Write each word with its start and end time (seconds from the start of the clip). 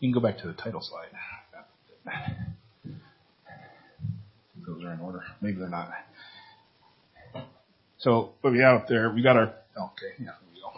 You 0.00 0.12
can 0.12 0.12
go 0.12 0.26
back 0.26 0.38
to 0.42 0.46
the 0.46 0.54
title 0.54 0.80
slide. 0.80 1.08
Those 4.66 4.84
are 4.84 4.92
in 4.92 5.00
order. 5.00 5.22
Maybe 5.40 5.58
they're 5.58 5.68
not. 5.68 5.90
So, 7.98 8.30
what 8.42 8.52
we 8.52 8.60
have 8.60 8.82
up 8.82 8.88
there, 8.88 9.10
we 9.12 9.22
got 9.22 9.36
our, 9.36 9.44
okay, 9.44 10.14
yeah, 10.20 10.26
there 10.26 10.48
we 10.54 10.60
go. 10.60 10.70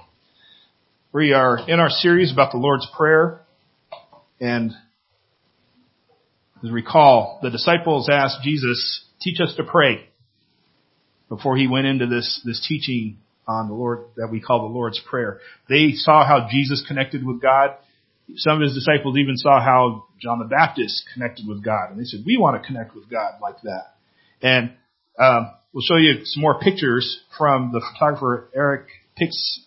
We 1.12 1.33
are 1.35 1.58
in 1.69 1.80
our 1.80 1.90
series 1.90 2.33
about 2.33 2.53
the 2.53 2.58
Lord's 2.58 2.87
Prayer. 2.96 3.42
And 4.40 4.72
as 6.64 6.71
recall, 6.71 7.40
the 7.42 7.50
disciples 7.50 8.08
asked 8.10 8.38
Jesus, 8.42 9.04
teach 9.21 9.38
us 9.40 9.54
to 9.56 9.64
pray 9.64 10.08
before 11.28 11.58
he 11.58 11.66
went 11.66 11.87
into 11.87 12.06
this, 12.06 12.40
this 12.44 12.64
teaching 12.66 13.18
on 13.46 13.68
the 13.68 13.74
Lord 13.74 14.04
that 14.16 14.28
we 14.30 14.40
call 14.40 14.68
the 14.68 14.74
Lord's 14.74 15.00
Prayer. 15.00 15.40
They 15.68 15.92
saw 15.92 16.27
how 16.27 16.48
Jesus 16.50 16.82
connected 16.88 17.27
with 17.27 17.42
God. 17.42 17.74
Some 18.37 18.56
of 18.56 18.62
his 18.62 18.74
disciples 18.74 19.16
even 19.16 19.36
saw 19.36 19.60
how 19.60 20.06
John 20.20 20.38
the 20.38 20.45
Baptist 20.45 21.04
connected 21.14 21.46
with 21.46 21.64
God. 21.64 21.91
And 21.91 22.00
they 22.00 22.04
said, 22.04 22.20
we 22.24 22.37
want 22.37 22.60
to 22.60 22.66
connect 22.66 22.95
with 22.95 23.10
God 23.10 23.34
like 23.41 23.60
that. 23.62 23.95
And 24.42 24.73
um, 25.18 25.50
we'll 25.73 25.82
show 25.82 25.96
you 25.96 26.24
some 26.24 26.40
more 26.40 26.60
pictures 26.60 27.20
from 27.37 27.73
the 27.73 27.80
photographer 27.80 28.51
Eric 28.54 28.87
Pix, 29.16 29.60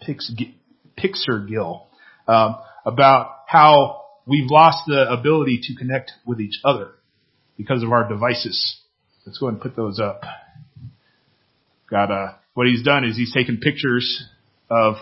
Pix, 0.00 0.32
Pickersgill 0.98 1.86
um, 2.26 2.56
about 2.84 3.36
how 3.46 4.02
we've 4.26 4.50
lost 4.50 4.84
the 4.86 5.10
ability 5.10 5.60
to 5.64 5.76
connect 5.76 6.12
with 6.26 6.40
each 6.40 6.60
other 6.64 6.92
because 7.56 7.82
of 7.82 7.92
our 7.92 8.08
devices. 8.08 8.80
Let's 9.24 9.38
go 9.38 9.46
ahead 9.46 9.54
and 9.54 9.62
put 9.62 9.76
those 9.76 10.00
up. 10.00 10.22
Got 11.90 12.10
uh, 12.10 12.32
what 12.54 12.66
he's 12.66 12.82
done 12.82 13.04
is 13.04 13.16
he's 13.16 13.32
taken 13.32 13.58
pictures 13.58 14.24
of 14.68 14.96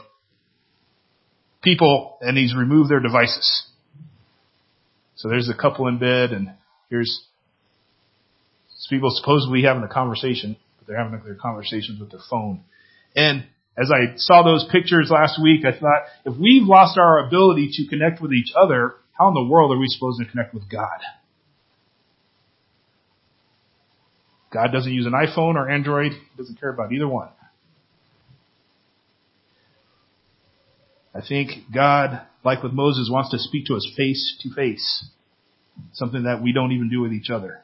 people 1.65 2.19
and 2.21 2.37
he's 2.37 2.55
removed 2.55 2.91
their 2.91 3.01
devices. 3.01 3.67
So 5.17 5.29
there's 5.29 5.49
a 5.49 5.61
couple 5.61 5.89
in 5.89 5.99
bed 5.99 6.31
and 6.33 6.51
here's 6.91 7.25
people 8.91 9.11
supposedly 9.11 9.63
having 9.63 9.83
a 9.83 9.89
conversation, 9.89 10.57
but 10.79 10.87
they're 10.87 11.03
having 11.03 11.19
their 11.25 11.35
conversations 11.35 11.99
with 11.99 12.11
their 12.11 12.21
phone. 12.31 12.61
And 13.17 13.45
as 13.77 13.91
I 13.91 14.17
saw 14.17 14.43
those 14.43 14.67
pictures 14.71 15.11
last 15.11 15.41
week, 15.43 15.65
I 15.65 15.73
thought, 15.73 16.05
if 16.25 16.39
we've 16.39 16.63
lost 16.63 16.99
our 16.99 17.27
ability 17.27 17.71
to 17.75 17.89
connect 17.89 18.21
with 18.21 18.33
each 18.33 18.53
other, 18.57 18.95
how 19.19 19.29
in 19.29 19.35
the 19.35 19.45
world 19.45 19.73
are 19.73 19.79
we 19.79 19.89
supposed 19.89 20.21
to 20.21 20.31
connect 20.31 20.55
with 20.55 20.71
God? 20.71 21.01
God 24.53 24.69
doesn't 24.73 24.93
use 24.93 25.07
an 25.07 25.13
iPhone 25.13 25.57
or 25.57 25.69
Android. 25.69 26.13
He 26.13 26.37
doesn't 26.37 26.61
care 26.61 26.71
about 26.71 26.93
either 26.93 27.09
one. 27.09 27.29
I 31.15 31.21
think 31.27 31.73
God, 31.73 32.23
like 32.45 32.63
with 32.63 32.73
Moses, 32.73 33.09
wants 33.11 33.31
to 33.31 33.39
speak 33.39 33.67
to 33.67 33.77
us 33.77 33.89
face 33.97 34.37
to 34.41 34.53
face. 34.55 35.07
Something 35.93 36.25
that 36.25 36.43
we 36.43 36.53
don't 36.53 36.73
even 36.73 36.89
do 36.89 37.01
with 37.01 37.13
each 37.13 37.31
other. 37.31 37.61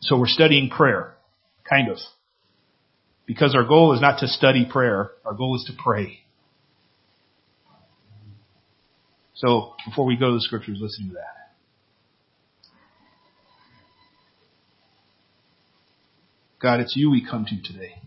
So 0.00 0.18
we're 0.18 0.26
studying 0.26 0.70
prayer. 0.70 1.14
Kind 1.68 1.90
of. 1.90 1.98
Because 3.26 3.54
our 3.54 3.64
goal 3.64 3.92
is 3.94 4.00
not 4.00 4.20
to 4.20 4.28
study 4.28 4.66
prayer. 4.70 5.10
Our 5.24 5.34
goal 5.34 5.56
is 5.56 5.64
to 5.64 5.72
pray. 5.76 6.20
So 9.34 9.74
before 9.84 10.06
we 10.06 10.16
go 10.16 10.28
to 10.28 10.34
the 10.34 10.40
scriptures, 10.40 10.78
listen 10.80 11.08
to 11.08 11.14
that. 11.14 11.36
God, 16.60 16.80
it's 16.80 16.96
you 16.96 17.10
we 17.10 17.24
come 17.24 17.44
to 17.44 17.62
today. 17.62 18.00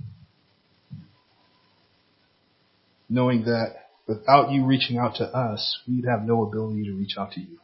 Knowing 3.08 3.44
that 3.44 3.89
without 4.10 4.50
you 4.52 4.66
reaching 4.66 4.98
out 4.98 5.16
to 5.18 5.24
us, 5.24 5.78
we'd 5.88 6.06
have 6.06 6.24
no 6.24 6.44
ability 6.44 6.84
to 6.86 6.94
reach 6.94 7.14
out 7.16 7.32
to 7.34 7.40
you. 7.40 7.60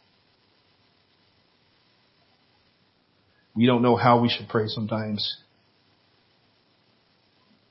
We 3.56 3.66
don't 3.66 3.82
know 3.82 3.96
how 3.96 4.22
we 4.22 4.30
should 4.30 4.48
pray 4.48 4.68
sometimes. 4.68 5.38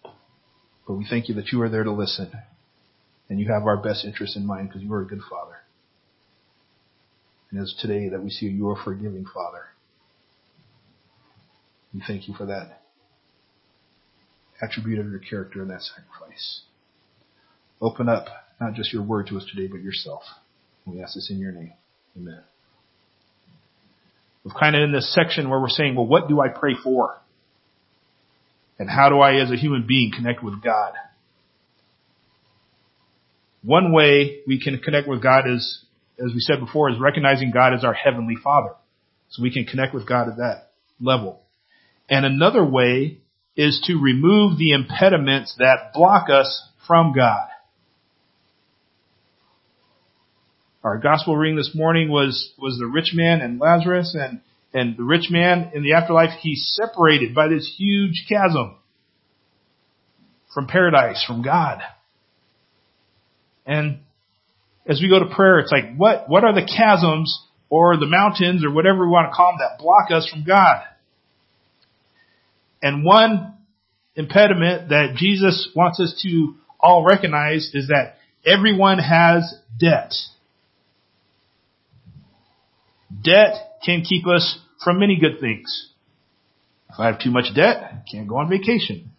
But 0.02 0.94
we 0.94 1.06
thank 1.08 1.28
you 1.28 1.36
that 1.36 1.52
you 1.52 1.62
are 1.62 1.68
there 1.68 1.84
to 1.84 1.92
listen. 1.92 2.32
And 3.28 3.38
you 3.38 3.46
have 3.52 3.62
our 3.62 3.76
best 3.76 4.04
interest 4.04 4.36
in 4.36 4.44
mind 4.44 4.68
because 4.68 4.82
you 4.82 4.92
are 4.92 5.02
a 5.02 5.06
good 5.06 5.22
father. 5.30 5.58
And 7.50 7.62
as 7.62 7.74
today 7.80 8.08
that 8.08 8.24
we 8.24 8.30
see 8.30 8.46
you 8.46 8.68
are 8.70 8.80
a 8.80 8.82
forgiving 8.82 9.24
father. 9.32 9.66
We 11.94 12.02
thank 12.04 12.26
you 12.26 12.34
for 12.34 12.46
that 12.46 12.80
attribute 14.60 14.98
of 14.98 15.08
your 15.10 15.20
character 15.20 15.62
and 15.62 15.70
that 15.70 15.82
sacrifice. 15.82 16.62
Open 17.80 18.08
up 18.08 18.26
not 18.60 18.74
just 18.74 18.92
your 18.92 19.02
word 19.02 19.26
to 19.28 19.36
us 19.36 19.46
today, 19.54 19.66
but 19.66 19.82
yourself. 19.82 20.22
We 20.86 21.02
ask 21.02 21.14
this 21.14 21.30
in 21.30 21.38
your 21.38 21.52
name. 21.52 21.72
Amen. 22.16 22.42
We're 24.44 24.58
kind 24.58 24.76
of 24.76 24.82
in 24.82 24.92
this 24.92 25.12
section 25.14 25.48
where 25.48 25.58
we're 25.58 25.68
saying, 25.68 25.94
well, 25.94 26.06
what 26.06 26.28
do 26.28 26.40
I 26.40 26.48
pray 26.48 26.74
for? 26.82 27.16
And 28.78 28.90
how 28.90 29.08
do 29.08 29.20
I, 29.20 29.40
as 29.40 29.50
a 29.50 29.56
human 29.56 29.86
being, 29.86 30.12
connect 30.14 30.42
with 30.42 30.62
God? 30.62 30.92
One 33.62 33.92
way 33.92 34.40
we 34.46 34.60
can 34.60 34.78
connect 34.78 35.08
with 35.08 35.22
God 35.22 35.44
is, 35.48 35.84
as 36.18 36.32
we 36.34 36.40
said 36.40 36.60
before, 36.60 36.90
is 36.90 37.00
recognizing 37.00 37.50
God 37.50 37.72
as 37.72 37.84
our 37.84 37.94
heavenly 37.94 38.36
Father. 38.42 38.74
So 39.30 39.42
we 39.42 39.50
can 39.50 39.64
connect 39.64 39.94
with 39.94 40.06
God 40.06 40.28
at 40.28 40.36
that 40.36 40.72
level. 41.00 41.40
And 42.10 42.26
another 42.26 42.64
way 42.64 43.18
is 43.56 43.82
to 43.86 43.94
remove 43.94 44.58
the 44.58 44.72
impediments 44.72 45.54
that 45.58 45.92
block 45.94 46.28
us 46.28 46.68
from 46.86 47.14
God. 47.14 47.48
Our 50.84 50.98
gospel 50.98 51.34
reading 51.34 51.56
this 51.56 51.74
morning 51.74 52.10
was, 52.10 52.52
was 52.58 52.76
the 52.78 52.86
rich 52.86 53.12
man 53.14 53.40
and 53.40 53.58
Lazarus 53.58 54.14
and, 54.20 54.42
and 54.74 54.98
the 54.98 55.02
rich 55.02 55.30
man 55.30 55.70
in 55.72 55.82
the 55.82 55.94
afterlife, 55.94 56.38
he's 56.40 56.78
separated 56.78 57.34
by 57.34 57.48
this 57.48 57.74
huge 57.78 58.26
chasm 58.28 58.76
from 60.52 60.66
paradise, 60.66 61.24
from 61.26 61.42
God. 61.42 61.78
And 63.64 64.00
as 64.86 65.00
we 65.00 65.08
go 65.08 65.20
to 65.20 65.34
prayer, 65.34 65.58
it's 65.60 65.72
like, 65.72 65.96
what, 65.96 66.28
what 66.28 66.44
are 66.44 66.52
the 66.52 66.66
chasms 66.66 67.42
or 67.70 67.96
the 67.96 68.04
mountains 68.04 68.62
or 68.62 68.70
whatever 68.70 69.06
we 69.06 69.10
want 69.10 69.32
to 69.32 69.34
call 69.34 69.52
them 69.52 69.60
that 69.60 69.82
block 69.82 70.10
us 70.10 70.28
from 70.28 70.44
God? 70.44 70.82
And 72.82 73.06
one 73.06 73.54
impediment 74.16 74.90
that 74.90 75.14
Jesus 75.16 75.70
wants 75.74 75.98
us 75.98 76.20
to 76.24 76.56
all 76.78 77.06
recognize 77.06 77.70
is 77.72 77.88
that 77.88 78.16
everyone 78.44 78.98
has 78.98 79.54
debt. 79.80 80.12
Debt 83.22 83.78
can 83.84 84.02
keep 84.02 84.26
us 84.26 84.58
from 84.82 84.98
many 84.98 85.18
good 85.20 85.40
things. 85.40 85.90
If 86.90 87.00
I 87.00 87.06
have 87.06 87.20
too 87.20 87.30
much 87.30 87.54
debt, 87.54 87.76
I 87.82 88.02
can't 88.10 88.28
go 88.28 88.36
on 88.36 88.48
vacation. 88.48 89.10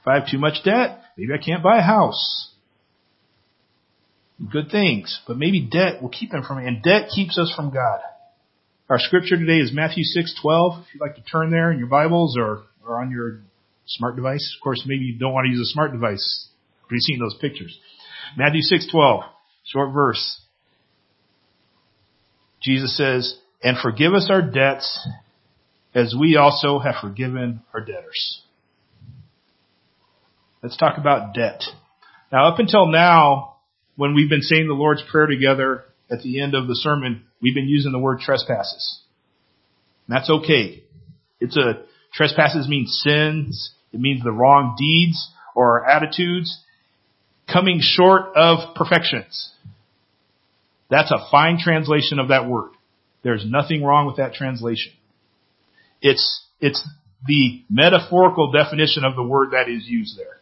If 0.00 0.06
I 0.06 0.14
have 0.14 0.28
too 0.28 0.38
much 0.38 0.64
debt, 0.64 1.02
maybe 1.16 1.32
I 1.32 1.44
can't 1.44 1.62
buy 1.62 1.78
a 1.78 1.82
house. 1.82 2.50
Good 4.52 4.70
things, 4.70 5.20
but 5.26 5.36
maybe 5.36 5.60
debt 5.60 6.00
will 6.00 6.10
keep 6.10 6.30
them 6.30 6.44
from 6.44 6.58
me, 6.58 6.66
and 6.66 6.82
debt 6.82 7.10
keeps 7.14 7.38
us 7.38 7.52
from 7.54 7.72
God. 7.72 8.00
Our 8.88 8.98
scripture 8.98 9.36
today 9.36 9.58
is 9.58 9.72
Matthew 9.72 10.04
6:12. 10.04 10.80
If 10.80 10.94
you'd 10.94 11.00
like 11.00 11.16
to 11.16 11.22
turn 11.22 11.50
there 11.50 11.72
in 11.72 11.78
your 11.78 11.88
Bibles 11.88 12.38
or, 12.38 12.62
or 12.86 13.00
on 13.00 13.10
your 13.10 13.40
smart 13.86 14.16
device. 14.16 14.54
Of 14.56 14.62
course, 14.62 14.82
maybe 14.86 15.04
you 15.04 15.18
don't 15.18 15.32
want 15.32 15.46
to 15.46 15.50
use 15.50 15.60
a 15.60 15.72
smart 15.72 15.92
device. 15.92 16.48
You've 16.90 17.02
seen 17.02 17.18
those 17.18 17.36
pictures. 17.40 17.76
Matthew 18.36 18.62
6:12, 18.62 19.24
short 19.64 19.92
verse. 19.92 20.40
Jesus 22.68 22.98
says, 22.98 23.34
and 23.62 23.78
forgive 23.78 24.12
us 24.12 24.28
our 24.30 24.42
debts 24.42 25.08
as 25.94 26.14
we 26.18 26.36
also 26.36 26.78
have 26.78 26.96
forgiven 27.00 27.62
our 27.72 27.80
debtors. 27.80 28.42
Let's 30.62 30.76
talk 30.76 30.98
about 30.98 31.32
debt. 31.32 31.62
Now 32.30 32.48
up 32.48 32.58
until 32.58 32.86
now, 32.86 33.56
when 33.96 34.14
we've 34.14 34.28
been 34.28 34.42
saying 34.42 34.66
the 34.68 34.74
Lord's 34.74 35.02
Prayer 35.10 35.26
together 35.26 35.84
at 36.10 36.20
the 36.20 36.42
end 36.42 36.54
of 36.54 36.66
the 36.66 36.76
sermon, 36.76 37.24
we've 37.40 37.54
been 37.54 37.68
using 37.68 37.90
the 37.90 37.98
word 37.98 38.20
trespasses. 38.20 39.00
And 40.06 40.14
that's 40.14 40.28
okay. 40.28 40.82
It's 41.40 41.56
a, 41.56 41.84
trespasses 42.12 42.68
means 42.68 43.00
sins. 43.02 43.72
It 43.94 44.00
means 44.00 44.22
the 44.22 44.30
wrong 44.30 44.76
deeds 44.78 45.30
or 45.54 45.88
attitudes 45.88 46.62
coming 47.50 47.78
short 47.80 48.36
of 48.36 48.74
perfections. 48.74 49.52
That's 50.90 51.10
a 51.10 51.26
fine 51.30 51.58
translation 51.62 52.18
of 52.18 52.28
that 52.28 52.48
word. 52.48 52.70
There's 53.22 53.44
nothing 53.46 53.82
wrong 53.82 54.06
with 54.06 54.16
that 54.16 54.34
translation. 54.34 54.92
It's, 56.00 56.46
it's 56.60 56.86
the 57.26 57.62
metaphorical 57.68 58.52
definition 58.52 59.04
of 59.04 59.16
the 59.16 59.22
word 59.22 59.50
that 59.52 59.68
is 59.68 59.86
used 59.86 60.16
there. 60.16 60.38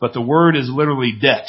But 0.00 0.12
the 0.14 0.22
word 0.22 0.56
is 0.56 0.70
literally 0.70 1.12
debt. 1.20 1.48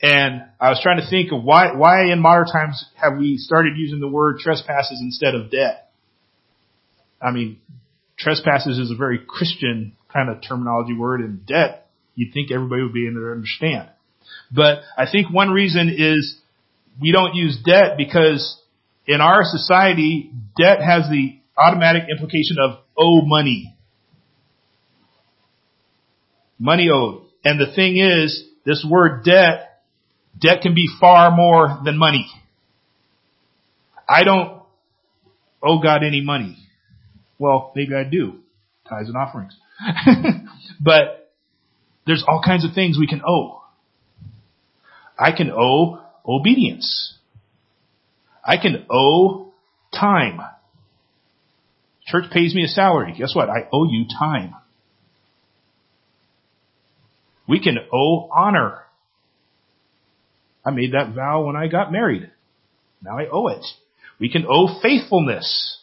And 0.00 0.42
I 0.60 0.70
was 0.70 0.80
trying 0.82 1.00
to 1.00 1.08
think 1.08 1.30
of 1.30 1.44
why, 1.44 1.76
why 1.76 2.10
in 2.10 2.18
modern 2.18 2.46
times 2.46 2.84
have 3.00 3.18
we 3.18 3.36
started 3.36 3.76
using 3.76 4.00
the 4.00 4.08
word 4.08 4.38
trespasses 4.38 4.98
instead 5.00 5.34
of 5.34 5.50
debt? 5.50 5.90
I 7.20 7.30
mean, 7.30 7.60
trespasses 8.18 8.78
is 8.78 8.90
a 8.90 8.96
very 8.96 9.20
Christian 9.24 9.92
kind 10.12 10.28
of 10.28 10.42
terminology 10.46 10.94
word 10.94 11.20
and 11.20 11.46
debt, 11.46 11.88
you'd 12.14 12.32
think 12.32 12.50
everybody 12.50 12.82
would 12.82 12.92
be 12.92 13.06
able 13.08 13.20
to 13.20 13.32
understand. 13.32 13.88
But 14.54 14.80
I 14.96 15.10
think 15.10 15.32
one 15.32 15.50
reason 15.50 15.88
is 15.96 16.36
we 17.00 17.12
don't 17.12 17.34
use 17.34 17.62
debt 17.64 17.96
because 17.96 18.60
in 19.06 19.20
our 19.20 19.42
society, 19.44 20.30
debt 20.56 20.80
has 20.80 21.08
the 21.10 21.38
automatic 21.56 22.04
implication 22.10 22.56
of 22.62 22.78
owe 22.96 23.22
money. 23.24 23.74
Money 26.58 26.88
owed. 26.92 27.24
And 27.44 27.60
the 27.60 27.72
thing 27.74 27.96
is, 27.96 28.44
this 28.64 28.86
word 28.88 29.24
debt, 29.24 29.82
debt 30.38 30.60
can 30.62 30.74
be 30.74 30.88
far 31.00 31.30
more 31.30 31.80
than 31.84 31.98
money. 31.98 32.26
I 34.08 34.24
don't 34.24 34.62
owe 35.62 35.82
God 35.82 36.04
any 36.04 36.20
money. 36.20 36.56
Well, 37.38 37.72
maybe 37.74 37.94
I 37.94 38.04
do. 38.04 38.38
Tithes 38.88 39.08
and 39.08 39.16
offerings. 39.16 39.56
but 40.80 41.21
there's 42.06 42.24
all 42.26 42.42
kinds 42.44 42.64
of 42.64 42.74
things 42.74 42.98
we 42.98 43.06
can 43.06 43.22
owe. 43.26 43.62
I 45.18 45.32
can 45.32 45.50
owe 45.50 46.00
obedience. 46.26 47.14
I 48.44 48.56
can 48.56 48.86
owe 48.90 49.52
time. 49.94 50.40
Church 52.06 52.24
pays 52.32 52.54
me 52.54 52.64
a 52.64 52.68
salary. 52.68 53.14
Guess 53.16 53.34
what? 53.34 53.48
I 53.48 53.68
owe 53.72 53.84
you 53.88 54.06
time. 54.18 54.54
We 57.48 57.60
can 57.60 57.78
owe 57.92 58.28
honor. 58.34 58.82
I 60.64 60.70
made 60.70 60.92
that 60.92 61.14
vow 61.14 61.44
when 61.44 61.56
I 61.56 61.68
got 61.68 61.92
married. 61.92 62.30
Now 63.02 63.18
I 63.18 63.26
owe 63.30 63.48
it. 63.48 63.64
We 64.18 64.30
can 64.30 64.44
owe 64.48 64.80
faithfulness. 64.80 65.78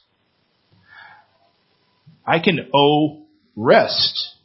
I 2.25 2.39
can 2.39 2.69
owe 2.73 3.23
rest. 3.55 4.35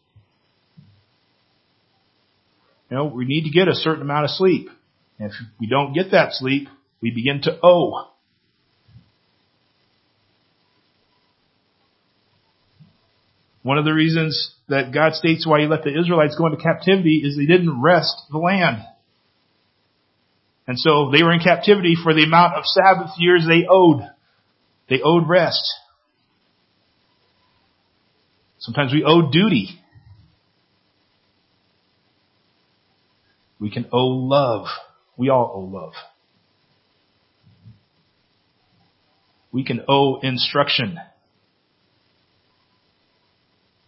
Know, 2.94 3.06
we 3.06 3.24
need 3.24 3.42
to 3.42 3.50
get 3.50 3.66
a 3.66 3.74
certain 3.74 4.02
amount 4.02 4.24
of 4.24 4.30
sleep. 4.30 4.68
And 5.18 5.30
if 5.30 5.36
we 5.58 5.66
don't 5.66 5.94
get 5.94 6.12
that 6.12 6.32
sleep, 6.32 6.68
we 7.02 7.10
begin 7.10 7.42
to 7.42 7.58
owe. 7.60 8.10
One 13.62 13.78
of 13.78 13.84
the 13.84 13.92
reasons 13.92 14.54
that 14.68 14.92
God 14.94 15.14
states 15.14 15.44
why 15.44 15.60
he 15.60 15.66
let 15.66 15.82
the 15.82 15.98
Israelites 15.98 16.36
go 16.38 16.46
into 16.46 16.58
captivity 16.58 17.22
is 17.24 17.36
they 17.36 17.46
didn't 17.46 17.82
rest 17.82 18.14
the 18.30 18.38
land. 18.38 18.84
And 20.68 20.78
so 20.78 21.10
they 21.10 21.24
were 21.24 21.32
in 21.32 21.40
captivity 21.40 21.96
for 22.00 22.14
the 22.14 22.22
amount 22.22 22.54
of 22.54 22.62
Sabbath 22.64 23.10
years 23.18 23.44
they 23.44 23.66
owed. 23.68 24.02
They 24.88 25.00
owed 25.02 25.28
rest. 25.28 25.68
Sometimes 28.58 28.92
we 28.92 29.02
owe 29.04 29.32
duty. 29.32 29.80
We 33.64 33.70
can 33.70 33.86
owe 33.94 34.08
love. 34.08 34.66
We 35.16 35.30
all 35.30 35.50
owe 35.54 35.74
love. 35.74 35.94
We 39.52 39.64
can 39.64 39.80
owe 39.88 40.20
instruction. 40.20 40.98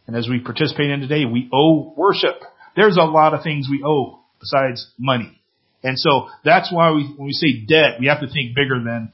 And 0.06 0.16
as 0.16 0.30
we 0.30 0.40
participate 0.40 0.88
in 0.88 1.00
today, 1.00 1.26
we 1.26 1.50
owe 1.52 1.92
worship. 1.94 2.36
There's 2.74 2.96
a 2.96 3.02
lot 3.02 3.34
of 3.34 3.42
things 3.42 3.68
we 3.70 3.82
owe 3.84 4.20
besides 4.40 4.90
money. 4.98 5.38
And 5.82 5.98
so 5.98 6.28
that's 6.42 6.72
why 6.72 6.92
we, 6.92 7.12
when 7.14 7.26
we 7.26 7.32
say 7.32 7.66
debt, 7.68 8.00
we 8.00 8.06
have 8.06 8.20
to 8.20 8.28
think 8.28 8.56
bigger 8.56 8.82
than 8.82 9.12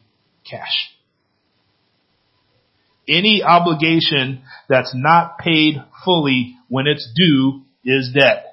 cash. 0.48 0.94
Any 3.08 3.42
obligation 3.42 4.44
that's 4.68 4.92
not 4.94 5.38
paid 5.38 5.82
fully 6.04 6.54
when 6.68 6.86
it's 6.86 7.12
due 7.16 7.62
is 7.84 8.12
debt. 8.14 8.51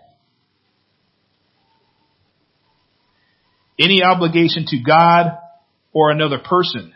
Any 3.79 4.03
obligation 4.03 4.65
to 4.67 4.79
God 4.85 5.37
or 5.93 6.11
another 6.11 6.37
person 6.37 6.93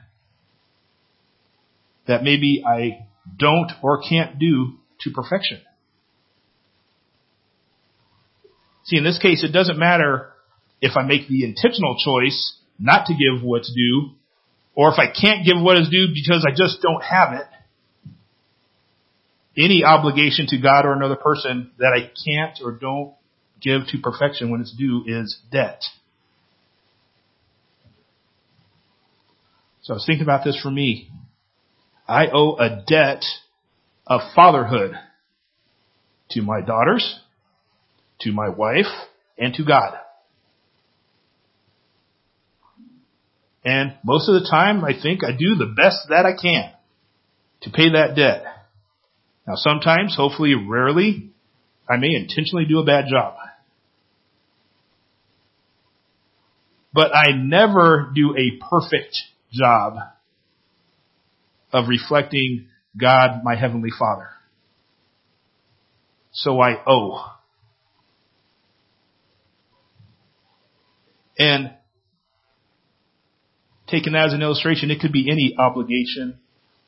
that 2.07 2.23
maybe 2.23 2.63
I 2.67 3.07
don't 3.37 3.71
or 3.81 4.01
can't 4.01 4.37
do 4.37 4.73
to 5.01 5.11
perfection. 5.11 5.61
See, 8.85 8.97
in 8.97 9.03
this 9.03 9.19
case, 9.19 9.43
it 9.43 9.53
doesn't 9.53 9.79
matter 9.79 10.33
if 10.81 10.97
I 10.97 11.03
make 11.03 11.29
the 11.29 11.45
intentional 11.45 11.95
choice 12.03 12.57
not 12.77 13.05
to 13.05 13.13
give 13.13 13.41
what's 13.43 13.73
due, 13.73 14.11
or 14.75 14.91
if 14.91 14.99
I 14.99 15.05
can't 15.05 15.45
give 15.45 15.55
what 15.61 15.77
is 15.77 15.87
due 15.89 16.07
because 16.13 16.45
I 16.45 16.53
just 16.53 16.81
don't 16.81 17.01
have 17.01 17.33
it. 17.39 17.47
Any 19.55 19.83
obligation 19.85 20.47
to 20.47 20.57
God 20.57 20.85
or 20.85 20.93
another 20.93 21.15
person 21.15 21.71
that 21.77 21.93
I 21.95 22.11
can't 22.25 22.59
or 22.63 22.71
don't 22.73 23.13
give 23.61 23.87
to 23.91 23.99
perfection 23.99 24.51
when 24.51 24.61
it's 24.61 24.75
due 24.75 25.03
is 25.05 25.39
debt. 25.51 25.81
So 29.83 29.93
I 29.93 29.95
was 29.95 30.05
thinking 30.07 30.23
about 30.23 30.45
this 30.45 30.59
for 30.61 30.71
me. 30.71 31.09
I 32.07 32.27
owe 32.33 32.55
a 32.55 32.83
debt 32.87 33.23
of 34.07 34.21
fatherhood 34.33 34.93
to 36.31 36.41
my 36.41 36.61
daughters, 36.61 37.19
to 38.21 38.31
my 38.31 38.47
wife, 38.47 38.87
and 39.37 39.53
to 39.55 39.65
God. 39.65 39.97
And 43.65 43.93
most 44.05 44.29
of 44.29 44.35
the 44.35 44.47
time, 44.49 44.85
I 44.85 44.93
think 44.99 45.21
I 45.23 45.31
do 45.31 45.55
the 45.55 45.73
best 45.75 46.07
that 46.09 46.25
I 46.25 46.41
can 46.41 46.71
to 47.61 47.69
pay 47.69 47.91
that 47.91 48.15
debt. 48.15 48.43
Now 49.45 49.55
sometimes, 49.55 50.15
hopefully 50.15 50.53
rarely, 50.55 51.29
I 51.89 51.97
may 51.97 52.13
intentionally 52.15 52.65
do 52.65 52.79
a 52.79 52.85
bad 52.85 53.05
job. 53.09 53.35
But 56.93 57.13
I 57.13 57.31
never 57.35 58.11
do 58.15 58.35
a 58.37 58.63
perfect 58.69 59.17
job 59.53 59.95
of 61.71 61.87
reflecting 61.87 62.67
God, 62.99 63.41
my 63.43 63.55
Heavenly 63.55 63.89
Father. 63.97 64.29
So 66.31 66.59
I 66.59 66.75
owe. 66.85 67.25
And 71.37 71.73
taken 73.87 74.15
as 74.15 74.33
an 74.33 74.41
illustration, 74.41 74.91
it 74.91 74.99
could 74.99 75.11
be 75.11 75.29
any 75.31 75.55
obligation, 75.57 76.39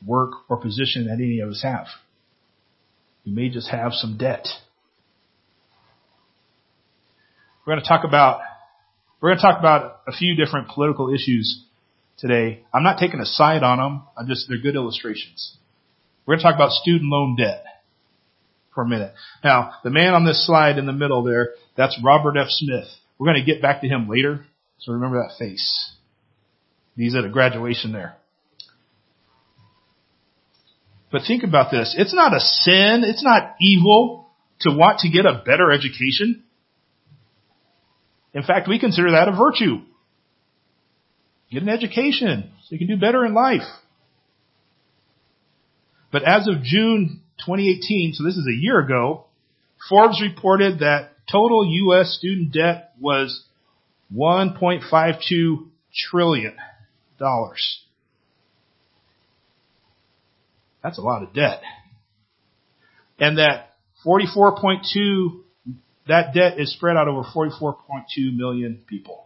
work, 0.06 0.32
or 0.50 0.58
position 0.58 1.08
that 1.08 1.14
any 1.14 1.40
of 1.40 1.50
us 1.50 1.62
have. 1.64 1.88
You 3.24 3.36
may 3.36 3.50
just 3.50 3.70
have 3.70 3.94
some 3.94 4.18
debt. 4.18 4.48
We're 7.66 7.74
going 7.74 7.84
to 7.84 7.88
talk 7.88 8.04
about 8.04 8.42
we're 9.20 9.30
going 9.30 9.39
to 9.39 9.42
talk 9.42 9.58
about 9.58 10.01
a 10.08 10.12
few 10.12 10.36
different 10.36 10.68
political 10.68 11.12
issues 11.12 11.63
today. 12.17 12.63
I'm 12.74 12.84
not 12.84 12.98
taking 13.00 13.19
a 13.19 13.25
side 13.25 13.63
on 13.63 13.77
them. 13.77 14.03
I'm 14.17 14.27
just 14.27 14.48
they're 14.48 14.57
good 14.57 14.75
illustrations. 14.75 15.57
We're 16.25 16.36
going 16.36 16.39
to 16.39 16.43
talk 16.43 16.55
about 16.55 16.72
student 16.72 17.12
loan 17.12 17.36
debt 17.38 17.63
for 18.74 18.84
a 18.84 18.88
minute. 18.88 19.13
Now, 19.43 19.74
the 19.84 19.89
man 19.89 20.13
on 20.13 20.25
this 20.25 20.45
slide 20.45 20.77
in 20.77 20.86
the 20.86 20.93
middle 20.93 21.24
there, 21.24 21.51
that's 21.77 22.00
Robert 22.03 22.38
F. 22.38 22.48
Smith. 22.50 22.88
We're 23.17 23.31
going 23.31 23.45
to 23.45 23.51
get 23.51 23.62
back 23.62 23.81
to 23.81 23.88
him 23.88 24.10
later, 24.10 24.45
so 24.79 24.93
remember 24.93 25.17
that 25.17 25.38
face. 25.38 25.91
He's 26.98 27.15
at 27.15 27.25
a 27.25 27.29
graduation 27.29 27.91
there. 27.91 28.15
But 31.12 31.22
think 31.27 31.43
about 31.43 31.72
this. 31.72 31.95
It's 31.98 32.13
not 32.13 32.36
a 32.36 32.39
sin. 32.39 33.03
It's 33.05 33.24
not 33.24 33.55
evil 33.62 34.29
to 34.62 34.75
want 34.75 35.00
to 35.00 35.10
get 35.10 35.25
a 35.25 35.43
better 35.45 35.72
education. 35.72 36.43
In 38.34 38.43
fact, 38.43 38.67
we 38.67 38.79
consider 38.79 39.12
that 39.12 39.29
a 39.29 39.31
virtue. 39.31 39.77
Get 41.52 41.64
an 41.64 41.70
education 41.70 42.52
so 42.64 42.68
you 42.70 42.80
can 42.80 42.88
do 42.88 42.98
better 42.98 43.25
in 43.25 43.34
life. 43.34 43.62
But 46.12 46.24
as 46.24 46.48
of 46.48 46.64
June 46.64 47.22
2018, 47.40 48.14
so 48.14 48.24
this 48.24 48.38
is 48.38 48.48
a 48.48 48.56
year 48.56 48.80
ago, 48.80 49.25
Forbes 49.90 50.22
reported 50.22 50.80
that 50.80 51.12
total 51.32 51.66
U.S. 51.66 52.16
student 52.18 52.54
debt 52.54 52.92
was 53.00 53.44
1.52 54.14 55.68
trillion 55.94 56.56
dollars. 57.20 57.82
That's 60.84 60.98
a 61.00 61.02
lot 61.02 61.24
of 61.24 61.34
debt. 61.34 61.62
And 63.20 63.38
that 63.38 63.74
44.2, 64.06 65.42
that 66.08 66.34
debt 66.34 66.60
is 66.60 66.74
spread 66.74 66.96
out 66.96 67.08
over 67.08 67.24
44.2 67.24 68.36
million 68.36 68.84
people. 68.88 69.25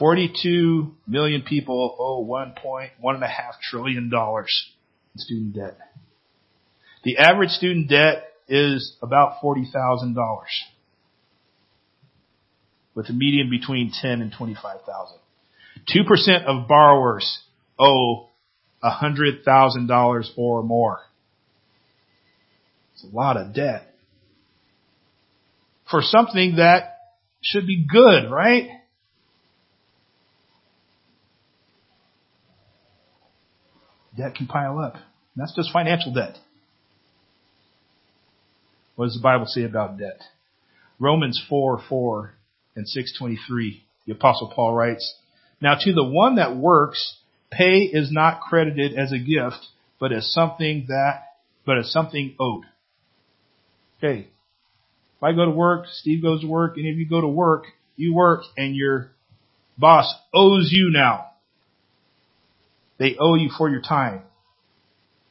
42 0.00 0.92
million 1.06 1.42
people 1.42 1.94
owe 2.00 2.20
one 2.20 2.54
point, 2.60 2.90
one 3.00 3.14
and 3.14 3.22
a 3.22 3.28
half 3.28 3.60
trillion 3.62 4.08
dollars 4.10 4.72
in 5.14 5.20
student 5.20 5.54
debt. 5.54 5.78
The 7.04 7.18
average 7.18 7.50
student 7.50 7.88
debt 7.88 8.24
is 8.48 8.96
about 9.02 9.42
$40,000 9.42 10.16
with 12.94 13.10
a 13.10 13.12
median 13.12 13.50
between 13.50 13.92
10 13.92 14.22
and 14.22 14.32
25,000. 14.36 15.18
2% 15.94 16.44
of 16.46 16.66
borrowers 16.66 17.38
owe 17.78 18.30
$100,000 18.82 20.24
or 20.36 20.62
more. 20.62 21.00
It's 22.94 23.04
a 23.04 23.14
lot 23.14 23.36
of 23.36 23.54
debt. 23.54 23.86
for 25.90 26.02
something 26.02 26.56
that 26.56 26.98
should 27.42 27.66
be 27.66 27.84
good, 27.84 28.30
right? 28.30 28.79
Debt 34.20 34.34
can 34.34 34.46
pile 34.46 34.78
up. 34.78 34.96
That's 35.34 35.54
just 35.56 35.72
financial 35.72 36.12
debt. 36.12 36.36
What 38.96 39.06
does 39.06 39.14
the 39.14 39.22
Bible 39.22 39.46
say 39.46 39.62
about 39.64 39.96
debt? 39.98 40.20
Romans 40.98 41.42
4, 41.48 41.82
4 41.88 42.34
and 42.76 42.86
623. 42.86 43.82
The 44.06 44.12
apostle 44.12 44.52
Paul 44.54 44.74
writes, 44.74 45.14
Now 45.62 45.74
to 45.80 45.92
the 45.94 46.04
one 46.04 46.34
that 46.36 46.54
works, 46.54 47.16
pay 47.50 47.78
is 47.78 48.12
not 48.12 48.42
credited 48.42 48.92
as 48.92 49.10
a 49.10 49.18
gift, 49.18 49.66
but 49.98 50.12
as 50.12 50.30
something 50.30 50.84
that, 50.88 51.22
but 51.64 51.78
as 51.78 51.90
something 51.90 52.34
owed. 52.38 52.64
Okay. 53.98 54.28
If 55.16 55.22
I 55.22 55.32
go 55.32 55.46
to 55.46 55.50
work, 55.50 55.86
Steve 55.90 56.22
goes 56.22 56.42
to 56.42 56.46
work, 56.46 56.76
any 56.78 56.90
of 56.90 56.98
you 56.98 57.08
go 57.08 57.22
to 57.22 57.28
work, 57.28 57.64
you 57.96 58.12
work 58.14 58.42
and 58.58 58.76
your 58.76 59.12
boss 59.78 60.14
owes 60.34 60.68
you 60.70 60.90
now. 60.92 61.29
They 63.00 63.16
owe 63.18 63.34
you 63.34 63.48
for 63.56 63.70
your 63.70 63.80
time. 63.80 64.20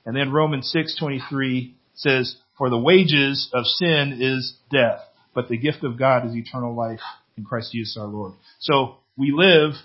And 0.03 0.15
then 0.15 0.31
Romans 0.31 0.71
6:23 0.71 1.75
says, 1.93 2.35
"For 2.57 2.71
the 2.71 2.79
wages 2.79 3.47
of 3.53 3.67
sin 3.67 4.21
is 4.21 4.57
death, 4.71 5.07
but 5.35 5.49
the 5.49 5.57
gift 5.57 5.83
of 5.83 5.95
God 5.95 6.25
is 6.25 6.35
eternal 6.35 6.73
life 6.73 7.03
in 7.37 7.45
Christ 7.45 7.71
Jesus 7.71 7.95
our 7.95 8.07
Lord." 8.07 8.33
So 8.57 8.97
we 9.15 9.31
live, 9.31 9.75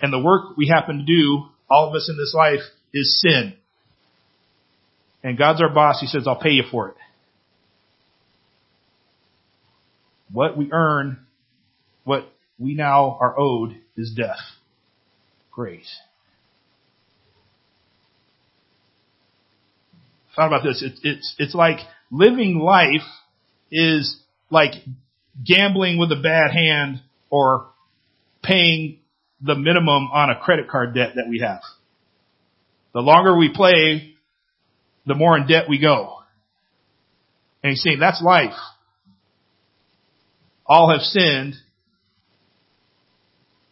and 0.00 0.12
the 0.12 0.20
work 0.20 0.56
we 0.56 0.68
happen 0.68 0.98
to 0.98 1.04
do, 1.04 1.48
all 1.68 1.88
of 1.88 1.94
us 1.96 2.08
in 2.08 2.16
this 2.16 2.34
life, 2.34 2.62
is 2.92 3.20
sin. 3.20 3.54
And 5.24 5.36
God's 5.36 5.60
our 5.60 5.74
boss. 5.74 6.00
He 6.00 6.06
says, 6.06 6.28
"I'll 6.28 6.36
pay 6.36 6.52
you 6.52 6.62
for 6.70 6.90
it." 6.90 6.96
What 10.30 10.56
we 10.56 10.70
earn, 10.70 11.26
what 12.04 12.32
we 12.58 12.74
now 12.74 13.18
are 13.20 13.36
owed, 13.36 13.76
is 13.96 14.14
death. 14.14 14.38
Great. 15.50 15.88
Thought 20.36 20.48
about 20.48 20.62
this. 20.62 20.82
It, 20.82 21.00
it's 21.02 21.34
it's 21.38 21.54
like 21.54 21.78
living 22.10 22.58
life 22.58 23.06
is 23.70 24.20
like 24.50 24.72
gambling 25.44 25.98
with 25.98 26.10
a 26.12 26.20
bad 26.20 26.50
hand 26.52 27.00
or 27.30 27.68
paying 28.42 28.98
the 29.40 29.54
minimum 29.54 30.08
on 30.12 30.30
a 30.30 30.38
credit 30.38 30.68
card 30.68 30.94
debt 30.94 31.12
that 31.16 31.28
we 31.28 31.40
have. 31.40 31.60
The 32.92 33.00
longer 33.00 33.36
we 33.36 33.52
play, 33.54 34.14
the 35.06 35.14
more 35.14 35.36
in 35.36 35.46
debt 35.46 35.64
we 35.68 35.80
go. 35.80 36.18
And 37.62 37.70
he's 37.70 37.82
saying 37.82 37.98
that's 38.00 38.22
life. 38.22 38.54
All 40.66 40.90
have 40.90 41.02
sinned. 41.02 41.54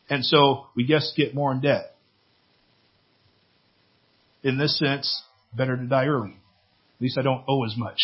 And 0.09 0.25
so 0.25 0.67
we 0.75 0.87
just 0.87 1.17
get 1.17 1.35
more 1.35 1.53
in 1.53 1.61
debt. 1.61 1.95
In 4.43 4.57
this 4.57 4.79
sense, 4.79 5.23
better 5.55 5.77
to 5.77 5.85
die 5.85 6.07
early. 6.07 6.37
At 6.99 7.03
least 7.03 7.19
I 7.19 7.23
don't 7.23 7.45
owe 7.47 7.65
as 7.65 7.77
much. 7.77 7.99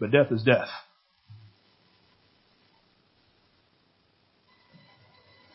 But 0.00 0.10
death 0.10 0.30
is 0.30 0.42
death. 0.42 0.68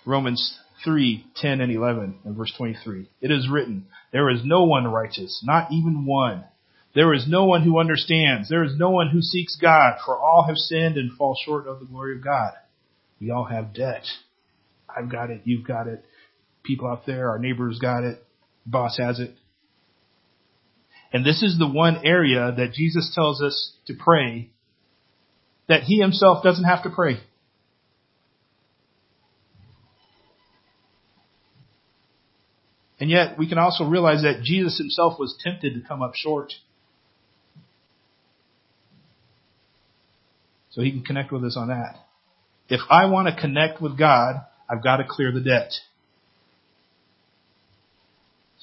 Romans 0.06 0.60
3, 0.84 1.26
10 1.36 1.62
and 1.62 1.72
11 1.72 2.20
and 2.26 2.36
verse 2.36 2.54
23. 2.58 3.10
It 3.22 3.32
is 3.32 3.50
written, 3.50 3.88
there 4.12 4.30
is 4.30 4.42
no 4.44 4.66
one 4.66 4.86
righteous, 4.86 5.42
not 5.46 5.72
even 5.72 6.06
one. 6.06 6.44
There 6.94 7.14
is 7.14 7.26
no 7.28 7.46
one 7.46 7.64
who 7.64 7.80
understands. 7.80 8.50
There 8.50 8.64
is 8.64 8.78
no 8.78 8.92
one 8.92 9.10
who 9.10 9.22
seeks 9.22 9.58
God, 9.60 9.96
for 10.06 10.16
all 10.18 10.44
have 10.48 10.58
sinned 10.58 10.98
and 10.98 11.18
fall 11.18 11.36
short 11.44 11.66
of 11.68 11.80
the 11.80 11.86
glory 11.86 12.18
of 12.18 12.24
God. 12.24 12.52
We 13.20 13.32
all 13.32 13.46
have 13.46 13.74
debt. 13.74 14.04
I've 14.88 15.10
got 15.10 15.32
it. 15.32 15.42
You've 15.46 15.66
got 15.66 15.88
it. 15.88 16.06
People 16.64 16.88
out 16.88 17.06
there, 17.08 17.30
our 17.30 17.40
neighbors 17.40 17.80
got 17.80 18.04
it. 18.04 18.24
Boss 18.66 18.98
has 19.00 19.20
it. 19.20 19.32
And 21.14 21.24
this 21.24 21.44
is 21.44 21.60
the 21.60 21.68
one 21.68 22.02
area 22.04 22.52
that 22.58 22.74
Jesus 22.74 23.12
tells 23.14 23.42
us 23.42 23.74
to 23.86 23.94
pray 23.94 24.50
that 25.70 25.84
he 25.84 26.00
himself 26.00 26.44
doesn't 26.44 26.66
have 26.66 26.84
to 26.84 26.90
pray. 26.90 27.20
And 33.00 33.12
yet 33.12 33.38
we 33.38 33.48
can 33.48 33.58
also 33.58 33.84
realize 33.84 34.24
that 34.24 34.42
Jesus 34.44 34.78
himself 34.78 35.20
was 35.20 35.38
tempted 35.44 35.76
to 35.76 35.88
come 35.88 36.02
up 36.02 36.14
short. 36.16 36.54
So 40.72 40.82
he 40.82 40.92
can 40.92 41.04
connect 41.04 41.32
with 41.32 41.44
us 41.44 41.56
on 41.56 41.68
that. 41.68 41.96
If 42.70 42.82
I 42.90 43.06
want 43.06 43.28
to 43.28 43.40
connect 43.40 43.82
with 43.82 44.00
God, 44.00 44.38
I've 44.68 44.84
got 44.84 44.98
to 44.98 45.04
clear 45.08 45.32
the 45.32 45.42
debt. 45.42 45.74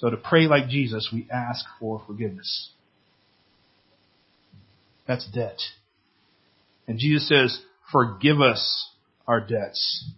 So 0.01 0.09
to 0.09 0.17
pray 0.17 0.47
like 0.47 0.69
Jesus, 0.69 1.11
we 1.13 1.29
ask 1.31 1.63
for 1.79 2.03
forgiveness. 2.07 2.71
That's 5.07 5.31
debt. 5.31 5.59
And 6.89 6.99
Jesus 6.99 7.29
says, 7.29 7.61
forgive 7.93 8.41
us 8.41 8.89
our 9.29 9.41
debts. 9.41 10.09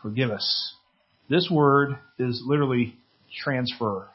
Forgive 0.00 0.30
us. 0.30 0.74
This 1.28 1.48
word 1.50 1.98
is 2.20 2.40
literally 2.46 2.94
transfer. 3.42 4.08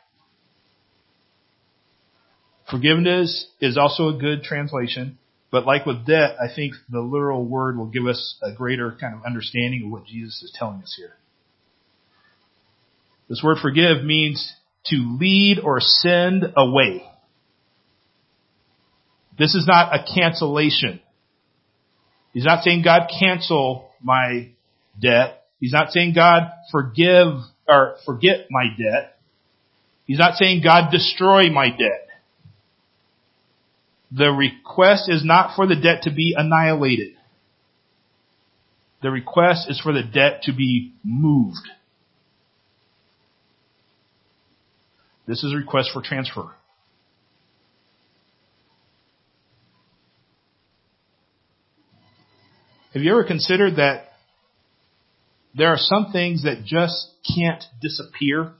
Forgiveness 2.72 3.48
is 3.60 3.78
also 3.78 4.08
a 4.08 4.18
good 4.18 4.44
translation, 4.44 5.18
but 5.52 5.66
like 5.66 5.86
with 5.86 6.06
debt, 6.06 6.38
I 6.42 6.48
think 6.56 6.76
the 6.90 7.02
literal 7.02 7.44
word 7.44 7.78
will 7.78 7.88
give 7.88 8.08
us 8.08 8.38
a 8.42 8.54
greater 8.54 8.96
kind 9.02 9.14
of 9.14 9.26
understanding 9.26 9.84
of 9.86 9.92
what 9.92 10.06
Jesus 10.06 10.42
is 10.42 10.56
telling 10.58 10.82
us 10.82 10.94
here. 10.96 11.16
This 13.30 13.42
word 13.44 13.60
forgive 13.62 14.04
means 14.04 14.54
to 14.88 15.18
lead 15.20 15.60
or 15.64 15.80
send 15.80 16.44
away. 16.58 17.04
This 19.38 19.56
is 19.56 19.66
not 19.68 19.94
a 19.94 20.04
cancellation. 20.04 21.00
He's 22.34 22.46
not 22.46 22.64
saying 22.64 22.84
God 22.84 23.10
cancel 23.20 23.92
my 24.02 24.50
debt. 25.00 25.44
He's 25.60 25.72
not 25.72 25.92
saying 25.92 26.14
God 26.14 26.52
forgive 26.72 27.28
or 27.68 27.96
forget 28.06 28.48
my 28.50 28.66
debt. 28.78 29.18
He's 30.06 30.20
not 30.20 30.36
saying 30.36 30.64
God 30.64 30.92
destroy 30.92 31.50
my 31.50 31.70
debt. 31.70 32.08
The 34.12 34.32
request 34.32 35.04
is 35.08 35.24
not 35.24 35.56
for 35.56 35.68
the 35.68 35.76
debt 35.76 36.04
to 36.04 36.12
be 36.12 36.34
annihilated. 36.36 37.14
The 39.04 39.12
request 39.12 39.70
is 39.70 39.80
for 39.80 39.94
the 39.94 40.04
debt 40.04 40.44
to 40.44 40.54
be 40.54 40.94
moved. 41.04 41.70
This 45.30 45.44
is 45.44 45.54
a 45.54 45.58
request 45.58 45.92
for 45.94 46.02
transfer. 46.02 46.50
Have 52.96 53.04
you 53.04 53.12
ever 53.12 53.24
considered 53.24 53.76
that 53.76 54.06
there 55.56 55.68
are 55.68 55.78
some 55.78 56.12
things 56.12 56.46
that 56.46 56.66
just 56.66 57.14
can't 57.36 57.64
disappear? 57.80 58.54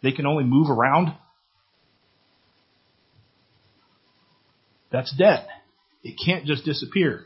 They 0.00 0.12
can 0.12 0.26
only 0.26 0.44
move 0.44 0.70
around. 0.70 1.12
That's 4.92 5.12
debt. 5.18 5.48
It 6.04 6.14
can't 6.24 6.46
just 6.46 6.64
disappear. 6.64 7.24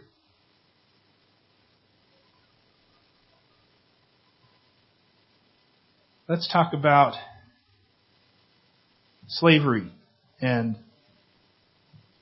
Let's 6.26 6.50
talk 6.50 6.72
about 6.72 7.12
slavery 9.28 9.90
and 10.40 10.76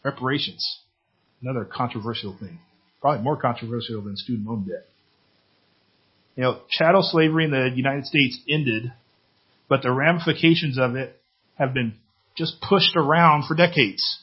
reparations. 0.04 0.80
Another 1.42 1.64
controversial 1.64 2.36
thing. 2.38 2.58
Probably 3.00 3.22
more 3.22 3.40
controversial 3.40 4.02
than 4.02 4.16
student 4.16 4.46
loan 4.46 4.66
debt. 4.68 4.86
You 6.36 6.42
know, 6.44 6.60
chattel 6.70 7.02
slavery 7.02 7.44
in 7.44 7.50
the 7.50 7.70
United 7.74 8.06
States 8.06 8.38
ended, 8.48 8.92
but 9.68 9.82
the 9.82 9.90
ramifications 9.90 10.78
of 10.78 10.96
it 10.96 11.20
have 11.58 11.74
been 11.74 11.94
just 12.36 12.60
pushed 12.60 12.96
around 12.96 13.46
for 13.46 13.54
decades. 13.54 14.20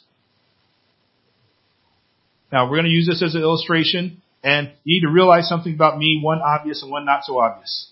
Now 2.52 2.66
we're 2.66 2.78
going 2.78 2.86
to 2.86 2.92
use 2.92 3.08
this 3.08 3.22
as 3.22 3.36
an 3.36 3.42
illustration 3.42 4.22
and 4.44 4.72
you 4.84 4.96
need 4.96 5.08
to 5.08 5.12
realize 5.12 5.48
something 5.50 5.74
about 5.74 5.98
me, 5.98 6.20
one 6.24 6.40
obvious 6.40 6.82
and 6.82 6.92
one 6.92 7.06
not 7.06 7.24
so 7.24 7.40
obvious. 7.40 7.92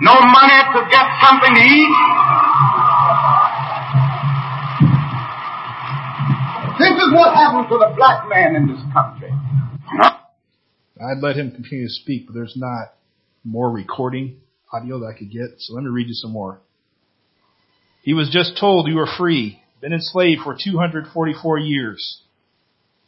no 0.00 0.14
money 0.28 0.58
to 0.76 0.80
get 0.92 1.06
something 1.24 1.52
to 1.56 1.62
eat. 1.64 1.94
This 6.78 6.94
is 7.00 7.08
what 7.16 7.32
happens 7.32 7.68
to 7.72 7.76
the 7.80 7.92
black 7.96 8.28
man 8.28 8.56
in 8.56 8.68
this 8.68 8.80
country. 8.92 9.32
I'd 11.00 11.20
let 11.20 11.36
him 11.36 11.50
continue 11.50 11.88
to 11.88 11.92
speak, 11.92 12.26
but 12.26 12.34
there's 12.34 12.56
not 12.56 12.95
more 13.46 13.70
recording 13.70 14.40
audio 14.72 14.98
that 14.98 15.06
I 15.14 15.18
could 15.18 15.30
get, 15.30 15.50
so 15.58 15.74
let 15.74 15.84
me 15.84 15.90
read 15.90 16.08
you 16.08 16.14
some 16.14 16.32
more. 16.32 16.58
He 18.02 18.12
was 18.12 18.28
just 18.30 18.58
told 18.58 18.88
you 18.88 18.96
were 18.96 19.08
free, 19.18 19.62
been 19.80 19.92
enslaved 19.92 20.42
for 20.42 20.56
244 20.62 21.58
years. 21.58 22.22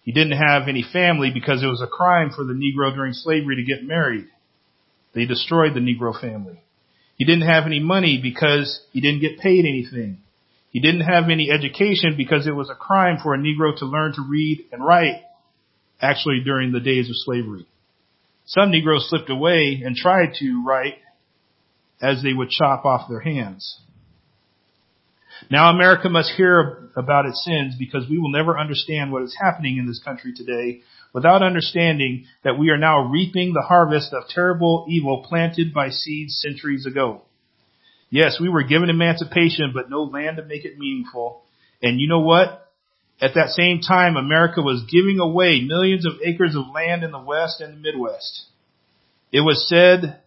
He 0.02 0.12
didn't 0.12 0.38
have 0.38 0.68
any 0.68 0.84
family 0.92 1.30
because 1.34 1.62
it 1.62 1.66
was 1.66 1.82
a 1.82 1.88
crime 1.88 2.30
for 2.34 2.44
the 2.44 2.54
Negro 2.54 2.94
during 2.94 3.14
slavery 3.14 3.56
to 3.56 3.64
get 3.64 3.84
married. 3.84 4.26
They 5.12 5.26
destroyed 5.26 5.74
the 5.74 5.80
Negro 5.80 6.18
family. 6.18 6.62
He 7.16 7.24
didn't 7.24 7.48
have 7.48 7.66
any 7.66 7.80
money 7.80 8.20
because 8.22 8.80
he 8.92 9.00
didn't 9.00 9.20
get 9.20 9.40
paid 9.40 9.64
anything. 9.64 10.18
He 10.70 10.80
didn't 10.80 11.00
have 11.00 11.24
any 11.30 11.50
education 11.50 12.14
because 12.16 12.46
it 12.46 12.54
was 12.54 12.70
a 12.70 12.76
crime 12.76 13.18
for 13.20 13.34
a 13.34 13.38
Negro 13.38 13.76
to 13.78 13.86
learn 13.86 14.12
to 14.14 14.22
read 14.22 14.66
and 14.70 14.84
write, 14.84 15.22
actually 16.00 16.42
during 16.44 16.70
the 16.70 16.80
days 16.80 17.08
of 17.08 17.16
slavery. 17.16 17.66
Some 18.48 18.70
Negroes 18.70 19.06
slipped 19.10 19.28
away 19.28 19.82
and 19.84 19.94
tried 19.94 20.32
to 20.38 20.64
write 20.66 20.94
as 22.00 22.22
they 22.22 22.32
would 22.32 22.48
chop 22.48 22.86
off 22.86 23.08
their 23.08 23.20
hands. 23.20 23.78
Now 25.50 25.70
America 25.70 26.08
must 26.08 26.32
hear 26.32 26.90
about 26.96 27.26
its 27.26 27.44
sins 27.44 27.74
because 27.78 28.08
we 28.08 28.18
will 28.18 28.32
never 28.32 28.58
understand 28.58 29.12
what 29.12 29.22
is 29.22 29.36
happening 29.38 29.76
in 29.76 29.86
this 29.86 30.02
country 30.02 30.32
today 30.34 30.80
without 31.12 31.42
understanding 31.42 32.24
that 32.42 32.58
we 32.58 32.70
are 32.70 32.78
now 32.78 33.08
reaping 33.08 33.52
the 33.52 33.62
harvest 33.62 34.14
of 34.14 34.28
terrible 34.28 34.86
evil 34.88 35.24
planted 35.28 35.74
by 35.74 35.90
seeds 35.90 36.40
centuries 36.40 36.86
ago. 36.86 37.22
Yes, 38.10 38.38
we 38.40 38.48
were 38.48 38.62
given 38.62 38.88
emancipation, 38.88 39.72
but 39.74 39.90
no 39.90 40.04
land 40.04 40.38
to 40.38 40.44
make 40.44 40.64
it 40.64 40.78
meaningful. 40.78 41.42
And 41.82 42.00
you 42.00 42.08
know 42.08 42.20
what? 42.20 42.67
At 43.20 43.34
that 43.34 43.48
same 43.48 43.80
time, 43.80 44.16
America 44.16 44.62
was 44.62 44.84
giving 44.90 45.18
away 45.18 45.60
millions 45.66 46.06
of 46.06 46.20
acres 46.24 46.54
of 46.54 46.68
land 46.72 47.02
in 47.02 47.10
the 47.10 47.18
West 47.18 47.60
and 47.60 47.74
the 47.74 47.78
Midwest. 47.78 48.46
It 49.32 49.40
was 49.40 49.68
said 49.68 50.20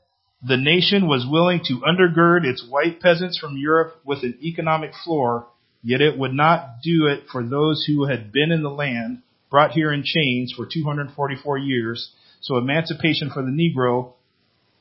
the 0.45 0.57
nation 0.57 1.07
was 1.07 1.25
willing 1.29 1.61
to 1.65 1.81
undergird 1.81 2.45
its 2.45 2.65
white 2.67 2.99
peasants 2.99 3.37
from 3.37 3.57
Europe 3.57 3.95
with 4.03 4.23
an 4.23 4.37
economic 4.43 4.91
floor, 5.05 5.47
yet 5.83 6.01
it 6.01 6.17
would 6.17 6.33
not 6.33 6.81
do 6.83 7.07
it 7.07 7.23
for 7.31 7.43
those 7.43 7.85
who 7.85 8.05
had 8.05 8.31
been 8.31 8.51
in 8.51 8.61
the 8.61 8.69
land, 8.69 9.21
brought 9.49 9.71
here 9.71 9.93
in 9.93 10.03
chains 10.03 10.53
for 10.55 10.65
244 10.65 11.57
years. 11.59 12.11
So 12.41 12.57
emancipation 12.57 13.29
for 13.29 13.41
the 13.43 13.51
Negro 13.51 14.13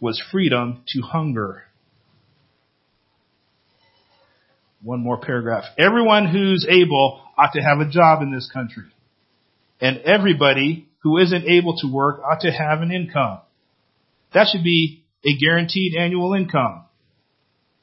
was 0.01 0.21
freedom 0.33 0.83
to 0.89 1.03
hunger. 1.03 1.65
One 4.83 5.01
more 5.01 5.19
paragraph. 5.19 5.65
Everyone 5.79 6.27
who's 6.27 6.67
able 6.69 7.23
ought 7.37 7.53
to 7.53 7.61
have 7.61 7.81
a 7.81 7.91
job 7.91 8.23
in 8.23 8.33
this 8.33 8.51
country. 8.53 8.85
And 9.81 9.99
everybody 9.99 10.89
who 11.01 11.19
isn't 11.19 11.47
able 11.47 11.77
to 11.79 11.93
work 11.93 12.21
ought 12.21 12.41
to 12.41 12.51
have 12.51 12.81
an 12.83 12.91
income. 12.91 13.41
That 14.33 14.49
should 14.51 14.65
be 14.65 15.03
a 15.25 15.37
guaranteed 15.39 15.95
annual 15.97 16.35
income. 16.35 16.85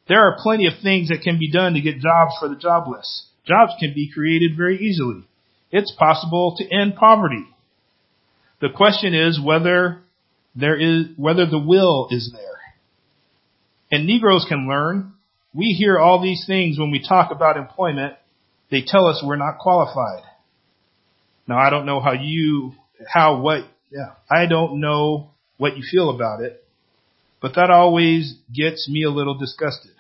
There 0.08 0.22
are 0.22 0.38
plenty 0.42 0.68
of 0.68 0.74
things 0.82 1.10
that 1.10 1.22
can 1.22 1.38
be 1.38 1.52
done 1.52 1.74
to 1.74 1.82
get 1.82 2.00
jobs 2.00 2.34
for 2.40 2.48
the 2.48 2.56
jobless. 2.56 3.28
Jobs 3.46 3.74
can 3.80 3.94
be 3.94 4.12
created 4.12 4.58
very 4.58 4.78
easily. 4.78 5.24
It's 5.72 5.94
possible 5.98 6.56
to 6.58 6.76
end 6.76 6.96
poverty. 6.96 7.46
The 8.62 8.70
question 8.76 9.14
is 9.14 9.40
whether 9.40 10.02
there 10.56 10.80
is, 10.80 11.08
whether 11.18 11.46
the 11.46 11.60
will 11.60 12.08
is 12.10 12.32
there. 12.34 12.42
And 13.92 14.08
Negroes 14.08 14.46
can 14.48 14.68
learn. 14.68 15.14
We 15.58 15.74
hear 15.74 15.98
all 15.98 16.22
these 16.22 16.44
things 16.46 16.78
when 16.78 16.92
we 16.92 17.02
talk 17.02 17.32
about 17.32 17.58
employment. 17.58 18.14
They 18.70 18.84
tell 18.86 19.08
us 19.08 19.24
we're 19.26 19.38
not 19.38 19.58
qualified. 19.58 20.22
Now 21.48 21.58
I 21.58 21.72
don't 21.72 21.88
know 21.88 22.00
how 22.00 22.14
you, 22.14 22.74
how, 23.12 23.42
what, 23.42 23.64
yeah, 23.92 24.12
I 24.30 24.46
don't 24.46 24.80
know 24.80 25.32
what 25.58 25.76
you 25.76 25.84
feel 25.90 26.12
about 26.12 26.42
it. 26.42 26.64
But 27.42 27.56
that 27.56 27.72
always 27.72 28.36
gets 28.54 28.88
me 28.88 29.04
a 29.04 29.10
little 29.10 29.36
disgusted. 29.36 29.94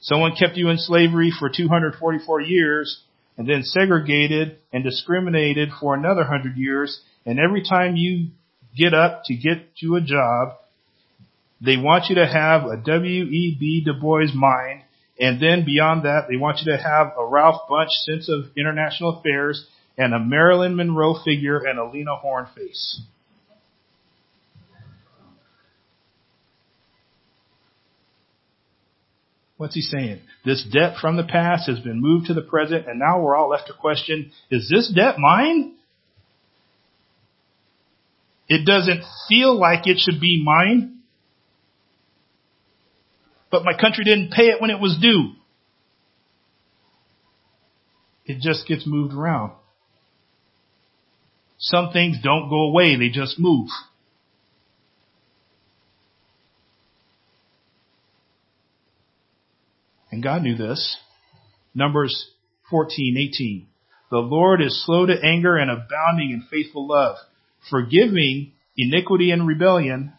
Someone 0.00 0.34
kept 0.34 0.56
you 0.56 0.70
in 0.70 0.78
slavery 0.78 1.30
for 1.38 1.50
244 1.54 2.40
years 2.40 3.02
and 3.36 3.46
then 3.46 3.62
segregated 3.62 4.56
and 4.72 4.82
discriminated 4.82 5.68
for 5.78 5.94
another 5.94 6.24
hundred 6.24 6.56
years. 6.56 7.02
And 7.26 7.38
every 7.38 7.62
time 7.62 7.96
you 7.96 8.28
get 8.74 8.94
up 8.94 9.24
to 9.26 9.34
get 9.34 9.66
you 9.76 9.96
a 9.96 10.00
job, 10.00 10.54
they 11.60 11.76
want 11.76 12.06
you 12.08 12.14
to 12.16 12.26
have 12.26 12.64
a 12.64 12.76
W.E.B. 12.76 13.84
Du 13.84 13.92
Bois 13.94 14.32
mind. 14.34 14.82
And 15.18 15.40
then 15.40 15.66
beyond 15.66 16.04
that, 16.04 16.26
they 16.30 16.36
want 16.36 16.60
you 16.64 16.72
to 16.72 16.78
have 16.78 17.12
a 17.18 17.26
Ralph 17.26 17.62
Bunche 17.68 17.90
sense 18.04 18.30
of 18.30 18.56
international 18.56 19.18
affairs 19.18 19.66
and 19.98 20.14
a 20.14 20.18
Marilyn 20.18 20.76
Monroe 20.76 21.22
figure 21.22 21.58
and 21.58 21.78
a 21.78 21.84
Lena 21.84 22.16
Horne 22.16 22.46
face. 22.56 23.02
What's 29.58 29.74
he 29.74 29.82
saying? 29.82 30.20
This 30.42 30.64
debt 30.72 30.94
from 31.02 31.18
the 31.18 31.22
past 31.22 31.68
has 31.68 31.80
been 31.80 32.00
moved 32.00 32.28
to 32.28 32.34
the 32.34 32.40
present 32.40 32.88
and 32.88 32.98
now 32.98 33.20
we're 33.20 33.36
all 33.36 33.50
left 33.50 33.66
to 33.66 33.74
question, 33.74 34.32
is 34.50 34.70
this 34.70 34.90
debt 34.90 35.18
mine? 35.18 35.74
It 38.48 38.64
doesn't 38.64 39.04
feel 39.28 39.54
like 39.60 39.86
it 39.86 39.98
should 39.98 40.18
be 40.18 40.42
mine, 40.42 40.99
but 43.50 43.64
my 43.64 43.72
country 43.78 44.04
didn't 44.04 44.32
pay 44.32 44.44
it 44.44 44.60
when 44.60 44.70
it 44.70 44.80
was 44.80 44.98
due. 45.00 45.32
It 48.24 48.40
just 48.40 48.66
gets 48.66 48.86
moved 48.86 49.12
around. 49.12 49.52
Some 51.58 51.90
things 51.92 52.16
don't 52.22 52.48
go 52.48 52.68
away, 52.68 52.96
they 52.96 53.08
just 53.08 53.38
move. 53.38 53.68
And 60.10 60.22
God 60.22 60.42
knew 60.42 60.56
this. 60.56 60.96
Numbers 61.74 62.30
14, 62.70 63.16
18. 63.16 63.66
The 64.10 64.18
Lord 64.18 64.60
is 64.60 64.84
slow 64.84 65.06
to 65.06 65.14
anger 65.24 65.56
and 65.56 65.70
abounding 65.70 66.30
in 66.30 66.46
faithful 66.50 66.88
love, 66.88 67.16
forgiving 67.70 68.52
iniquity 68.76 69.30
and 69.30 69.46
rebellion, 69.46 70.12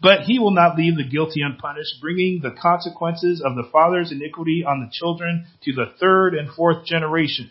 But 0.00 0.22
he 0.22 0.38
will 0.38 0.52
not 0.52 0.76
leave 0.78 0.96
the 0.96 1.04
guilty 1.04 1.42
unpunished, 1.42 2.00
bringing 2.00 2.40
the 2.40 2.52
consequences 2.60 3.42
of 3.44 3.54
the 3.54 3.68
father's 3.70 4.10
iniquity 4.10 4.64
on 4.66 4.80
the 4.80 4.90
children 4.90 5.46
to 5.64 5.72
the 5.72 5.92
third 6.00 6.34
and 6.34 6.50
fourth 6.50 6.86
generation. 6.86 7.50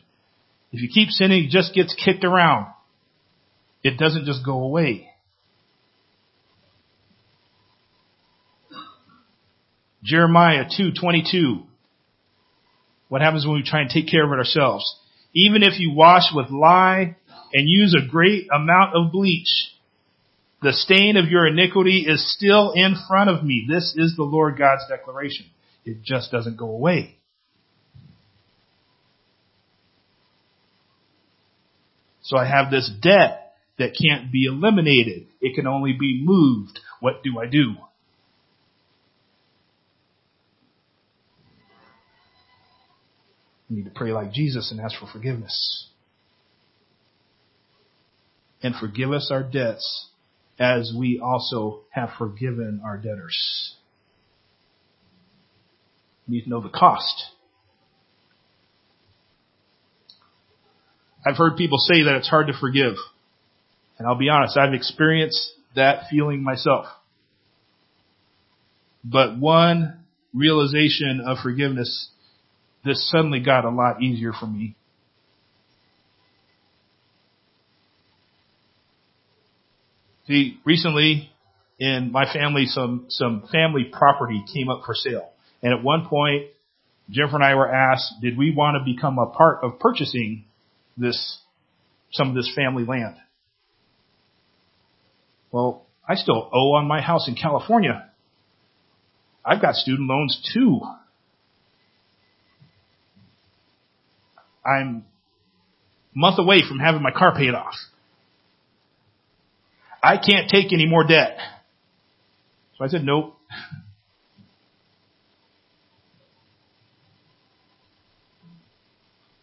If 0.71 0.81
you 0.81 0.89
keep 0.89 1.09
sinning, 1.09 1.45
it 1.45 1.49
just 1.51 1.75
gets 1.75 1.93
kicked 1.93 2.23
around. 2.23 2.73
It 3.83 3.97
doesn't 3.97 4.25
just 4.25 4.43
go 4.43 4.63
away. 4.63 5.09
Jeremiah 10.03 10.65
2:22. 10.65 11.63
What 13.09 13.21
happens 13.21 13.45
when 13.45 13.55
we 13.55 13.63
try 13.63 13.81
and 13.81 13.89
take 13.89 14.07
care 14.07 14.23
of 14.23 14.31
it 14.31 14.37
ourselves? 14.37 14.85
Even 15.33 15.61
if 15.61 15.79
you 15.79 15.91
wash 15.91 16.33
with 16.33 16.49
lye 16.49 17.15
and 17.53 17.69
use 17.69 17.95
a 17.95 18.07
great 18.07 18.47
amount 18.51 18.95
of 18.95 19.11
bleach, 19.11 19.71
the 20.61 20.73
stain 20.73 21.15
of 21.15 21.29
your 21.29 21.47
iniquity 21.47 22.05
is 22.07 22.33
still 22.35 22.71
in 22.71 22.95
front 23.07 23.29
of 23.29 23.43
me. 23.43 23.65
This 23.69 23.93
is 23.95 24.15
the 24.15 24.23
Lord 24.23 24.57
God's 24.57 24.83
declaration. 24.89 25.45
It 25.85 26.01
just 26.03 26.31
doesn't 26.31 26.57
go 26.57 26.69
away. 26.69 27.17
So 32.21 32.37
I 32.37 32.45
have 32.45 32.69
this 32.69 32.91
debt 33.01 33.53
that 33.77 33.95
can't 33.99 34.31
be 34.31 34.45
eliminated. 34.45 35.27
It 35.39 35.55
can 35.55 35.65
only 35.65 35.93
be 35.93 36.21
moved. 36.23 36.79
What 36.99 37.23
do 37.23 37.39
I 37.39 37.45
do? 37.47 37.75
We 43.69 43.77
need 43.77 43.85
to 43.85 43.91
pray 43.91 44.11
like 44.11 44.33
Jesus 44.33 44.71
and 44.71 44.81
ask 44.81 44.99
for 44.99 45.07
forgiveness. 45.07 45.87
And 48.61 48.75
forgive 48.75 49.11
us 49.11 49.29
our 49.31 49.43
debts 49.43 50.08
as 50.59 50.93
we 50.95 51.19
also 51.23 51.81
have 51.91 52.09
forgiven 52.17 52.81
our 52.83 52.97
debtors. 52.97 53.75
Need 56.27 56.43
to 56.43 56.49
know 56.49 56.61
the 56.61 56.69
cost. 56.69 57.25
I've 61.25 61.37
heard 61.37 61.57
people 61.57 61.77
say 61.77 62.03
that 62.03 62.15
it's 62.15 62.29
hard 62.29 62.47
to 62.47 62.53
forgive. 62.59 62.95
And 63.97 64.07
I'll 64.07 64.17
be 64.17 64.29
honest, 64.29 64.57
I've 64.57 64.73
experienced 64.73 65.51
that 65.75 66.03
feeling 66.09 66.43
myself. 66.43 66.85
But 69.03 69.37
one 69.37 70.03
realization 70.33 71.21
of 71.25 71.37
forgiveness, 71.41 72.09
this 72.85 73.09
suddenly 73.09 73.39
got 73.39 73.65
a 73.65 73.69
lot 73.69 74.01
easier 74.01 74.33
for 74.37 74.45
me. 74.45 74.75
See, 80.29 80.59
recently 80.63 81.31
in 81.79 82.11
my 82.11 82.31
family, 82.31 82.65
some, 82.67 83.07
some 83.09 83.49
family 83.51 83.85
property 83.91 84.43
came 84.53 84.69
up 84.69 84.83
for 84.85 84.93
sale. 84.93 85.27
And 85.63 85.73
at 85.73 85.83
one 85.83 86.05
point, 86.07 86.51
Jennifer 87.09 87.35
and 87.35 87.43
I 87.43 87.55
were 87.55 87.67
asked, 87.67 88.13
did 88.21 88.37
we 88.37 88.53
want 88.55 88.77
to 88.77 88.85
become 88.85 89.17
a 89.17 89.25
part 89.25 89.63
of 89.63 89.79
purchasing 89.79 90.45
this, 90.95 91.39
some 92.11 92.29
of 92.29 92.35
this 92.35 92.51
family 92.55 92.85
land? 92.85 93.15
Well, 95.51 95.87
I 96.07 96.13
still 96.13 96.47
owe 96.53 96.75
on 96.75 96.87
my 96.87 97.01
house 97.01 97.27
in 97.27 97.33
California. 97.33 98.11
I've 99.43 99.63
got 99.63 99.73
student 99.73 100.07
loans 100.07 100.39
too. 100.53 100.81
I'm 104.63 105.05
a 106.15 106.19
month 106.19 106.37
away 106.37 106.61
from 106.67 106.77
having 106.77 107.01
my 107.01 107.11
car 107.11 107.33
paid 107.35 107.55
off. 107.55 107.73
I 110.01 110.17
can't 110.17 110.49
take 110.49 110.71
any 110.71 110.85
more 110.85 111.03
debt. 111.03 111.37
So 112.77 112.85
I 112.85 112.87
said, 112.87 113.03
nope. 113.03 113.35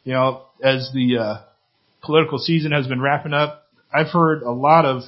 You 0.04 0.12
know, 0.12 0.44
as 0.62 0.90
the 0.94 1.18
uh, 1.18 1.42
political 2.02 2.38
season 2.38 2.72
has 2.72 2.86
been 2.86 3.00
wrapping 3.00 3.34
up, 3.34 3.66
I've 3.92 4.06
heard 4.06 4.42
a 4.42 4.52
lot 4.52 4.84
of 4.84 5.02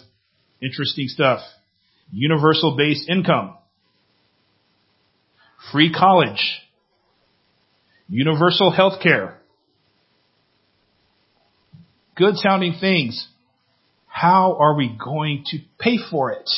interesting 0.60 1.06
stuff. 1.08 1.40
Universal 2.10 2.76
base 2.76 3.06
income. 3.08 3.56
Free 5.72 5.92
college. 5.92 6.60
Universal 8.08 8.72
health 8.72 9.00
care. 9.02 9.38
Good 12.16 12.36
sounding 12.36 12.76
things. 12.80 13.28
How 14.20 14.56
are 14.58 14.74
we 14.74 14.88
going 14.88 15.44
to 15.52 15.58
pay 15.78 15.96
for 16.10 16.32
it? 16.32 16.50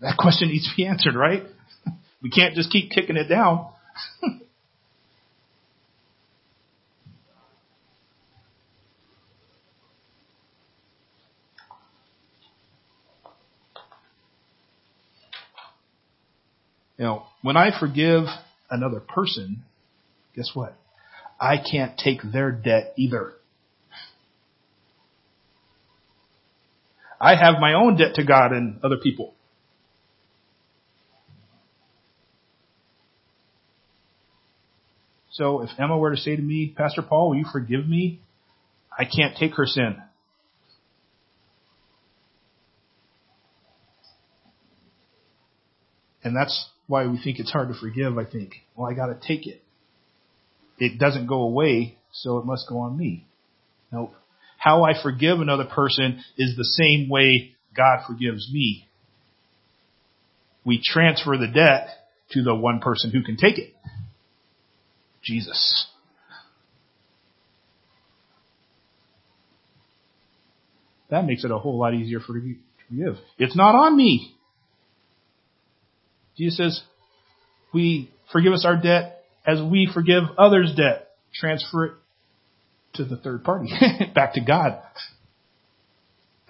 That 0.00 0.16
question 0.16 0.48
needs 0.48 0.66
to 0.66 0.74
be 0.74 0.86
answered, 0.86 1.14
right? 1.14 1.42
We 2.22 2.28
can't 2.28 2.54
just 2.54 2.70
keep 2.70 2.90
kicking 2.90 3.16
it 3.16 3.28
down. 3.28 3.66
you 4.22 4.40
know, 16.98 17.22
when 17.40 17.56
I 17.56 17.78
forgive 17.78 18.24
another 18.70 19.00
person, 19.00 19.62
guess 20.36 20.50
what? 20.52 20.76
I 21.40 21.56
can't 21.56 21.98
take 21.98 22.20
their 22.22 22.52
debt 22.52 22.92
either. 22.98 23.32
I 27.20 27.36
have 27.36 27.60
my 27.60 27.74
own 27.74 27.96
debt 27.96 28.14
to 28.14 28.24
God 28.24 28.52
and 28.52 28.82
other 28.82 28.96
people. 28.96 29.34
So 35.32 35.62
if 35.62 35.70
Emma 35.78 35.96
were 35.96 36.10
to 36.10 36.16
say 36.16 36.34
to 36.34 36.42
me, 36.42 36.74
Pastor 36.76 37.02
Paul, 37.02 37.30
will 37.30 37.36
you 37.36 37.46
forgive 37.50 37.86
me? 37.86 38.20
I 38.96 39.04
can't 39.04 39.36
take 39.38 39.54
her 39.54 39.66
sin. 39.66 39.96
And 46.22 46.36
that's 46.36 46.68
why 46.86 47.06
we 47.06 47.18
think 47.22 47.38
it's 47.38 47.50
hard 47.50 47.68
to 47.68 47.74
forgive, 47.74 48.18
I 48.18 48.24
think. 48.24 48.54
Well, 48.76 48.90
I 48.90 48.94
gotta 48.94 49.18
take 49.26 49.46
it. 49.46 49.62
It 50.78 50.98
doesn't 50.98 51.26
go 51.26 51.42
away, 51.42 51.96
so 52.12 52.38
it 52.38 52.44
must 52.44 52.68
go 52.68 52.78
on 52.80 52.96
me. 52.96 53.26
Nope. 53.92 54.12
How 54.60 54.84
I 54.84 54.92
forgive 55.02 55.40
another 55.40 55.64
person 55.64 56.22
is 56.36 56.54
the 56.54 56.66
same 56.66 57.08
way 57.08 57.52
God 57.74 58.04
forgives 58.06 58.46
me. 58.52 58.86
We 60.66 60.82
transfer 60.84 61.38
the 61.38 61.48
debt 61.48 61.88
to 62.32 62.42
the 62.42 62.54
one 62.54 62.80
person 62.80 63.10
who 63.10 63.22
can 63.22 63.38
take 63.38 63.58
it. 63.58 63.72
Jesus. 65.22 65.86
That 71.08 71.24
makes 71.24 71.42
it 71.42 71.50
a 71.50 71.58
whole 71.58 71.78
lot 71.78 71.94
easier 71.94 72.20
for 72.20 72.36
you 72.36 72.56
to 72.56 72.60
forgive. 72.86 73.24
It's 73.38 73.56
not 73.56 73.74
on 73.74 73.96
me. 73.96 74.36
Jesus 76.36 76.58
says, 76.58 76.82
we 77.72 78.10
forgive 78.30 78.52
us 78.52 78.66
our 78.66 78.76
debt 78.76 79.24
as 79.46 79.58
we 79.62 79.90
forgive 79.92 80.24
others' 80.36 80.74
debt. 80.76 81.08
Transfer 81.32 81.84
it 81.86 81.92
to 82.94 83.04
the 83.04 83.16
third 83.16 83.44
party, 83.44 83.72
back 84.14 84.34
to 84.34 84.40
God. 84.40 84.80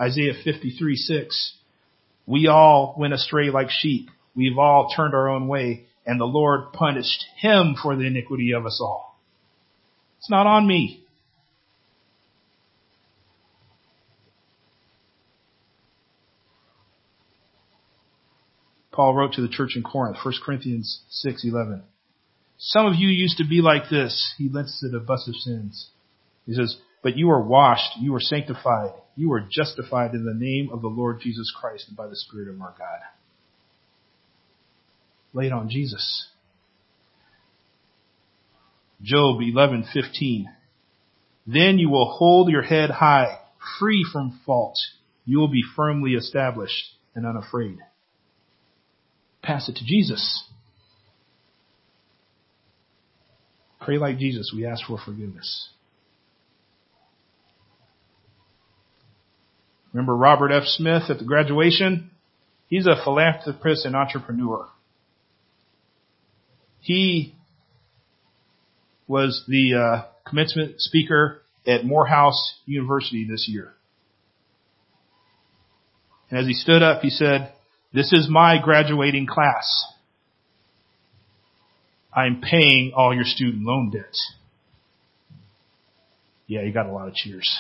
Isaiah 0.01 0.33
53, 0.43 0.97
6. 0.97 1.57
We 2.27 2.47
all 2.47 2.95
went 2.99 3.13
astray 3.13 3.51
like 3.51 3.69
sheep. 3.71 4.09
We've 4.35 4.59
all 4.59 4.93
turned 4.95 5.15
our 5.15 5.29
own 5.29 5.49
way, 5.49 5.87
and 6.07 6.21
the 6.21 6.25
Lord 6.25 6.73
punished 6.73 7.25
him 7.37 7.75
for 7.81 7.97
the 7.97 8.07
iniquity 8.07 8.53
of 8.53 8.65
us 8.65 8.81
all. 8.83 9.19
It's 10.19 10.31
not 10.31 10.47
on 10.47 10.67
me. 10.67 11.05
Paul 18.93 19.15
wrote 19.15 19.35
to 19.35 19.41
the 19.41 19.49
church 19.49 19.77
in 19.77 19.83
Corinth, 19.83 20.19
1 20.23 20.35
Corinthians 20.45 21.01
6:11. 21.11 21.83
Some 22.59 22.87
of 22.87 22.97
you 22.97 23.09
used 23.09 23.39
to 23.39 23.45
be 23.45 23.63
like 23.63 23.89
this. 23.89 24.35
He 24.37 24.49
listed 24.49 24.95
a 24.95 25.01
bus 25.01 25.27
of 25.27 25.35
sins. 25.37 25.89
He 26.47 26.55
says, 26.55 26.77
but 27.03 27.17
you 27.17 27.31
are 27.31 27.43
washed, 27.43 27.99
you 28.01 28.15
are 28.15 28.21
sanctified, 28.21 28.93
you 29.17 29.33
are 29.33 29.41
justified 29.41 30.15
in 30.15 30.25
the 30.25 30.35
name 30.35 30.71
of 30.73 30.83
the 30.83 30.89
Lord 30.89 31.21
Jesus 31.21 31.53
Christ 31.59 31.87
and 31.89 31.97
by 31.97 32.07
the 32.07 32.17
Spirit 32.17 32.49
of 32.49 32.61
our 32.61 32.75
God. 32.79 33.01
Lay 35.33 35.47
it 35.47 35.53
on 35.53 35.69
Jesus. 35.71 36.29
Job 39.03 39.41
11:15. 39.41 40.47
Then 41.47 41.79
you 41.79 41.89
will 41.89 42.11
hold 42.11 42.51
your 42.51 42.63
head 42.63 42.91
high, 42.91 43.39
free 43.79 44.05
from 44.13 44.41
fault. 44.45 44.77
You 45.25 45.39
will 45.39 45.49
be 45.49 45.63
firmly 45.77 46.13
established 46.13 46.95
and 47.15 47.27
unafraid. 47.27 47.79
Pass 49.43 49.69
it 49.69 49.77
to 49.77 49.85
Jesus. 49.85 50.45
Pray 53.81 53.97
like 53.97 54.19
Jesus. 54.19 54.53
We 54.55 54.67
ask 54.67 54.85
for 54.87 54.99
forgiveness. 54.99 55.71
Remember 59.93 60.17
Robert 60.17 60.53
F. 60.53 60.65
Smith 60.67 61.05
at 61.09 61.19
the 61.19 61.25
graduation? 61.25 62.11
He's 62.69 62.87
a 62.87 63.03
philanthropist 63.03 63.85
and 63.85 63.97
entrepreneur. 63.97 64.69
He 66.81 67.35
was 69.09 69.45
the 69.49 69.75
uh, 69.75 70.09
commencement 70.29 70.81
speaker 70.81 71.43
at 71.67 71.85
Morehouse 71.85 72.59
University 72.67 73.27
this 73.29 73.47
year. 73.49 73.75
And 76.31 76.39
as 76.39 76.47
he 76.47 76.55
stood 76.55 76.83
up, 76.83 77.03
he 77.03 77.11
said, 77.11 77.53
this 77.93 78.13
is 78.13 78.29
my 78.31 78.59
graduating 78.63 79.27
class. 79.27 79.85
I'm 82.15 82.41
paying 82.41 82.93
all 82.95 83.15
your 83.15 83.25
student 83.25 83.65
loan 83.65 83.91
debts. 83.91 84.35
Yeah, 86.47 86.63
you 86.63 86.73
got 86.73 86.87
a 86.87 86.93
lot 86.93 87.09
of 87.09 87.15
cheers. 87.15 87.59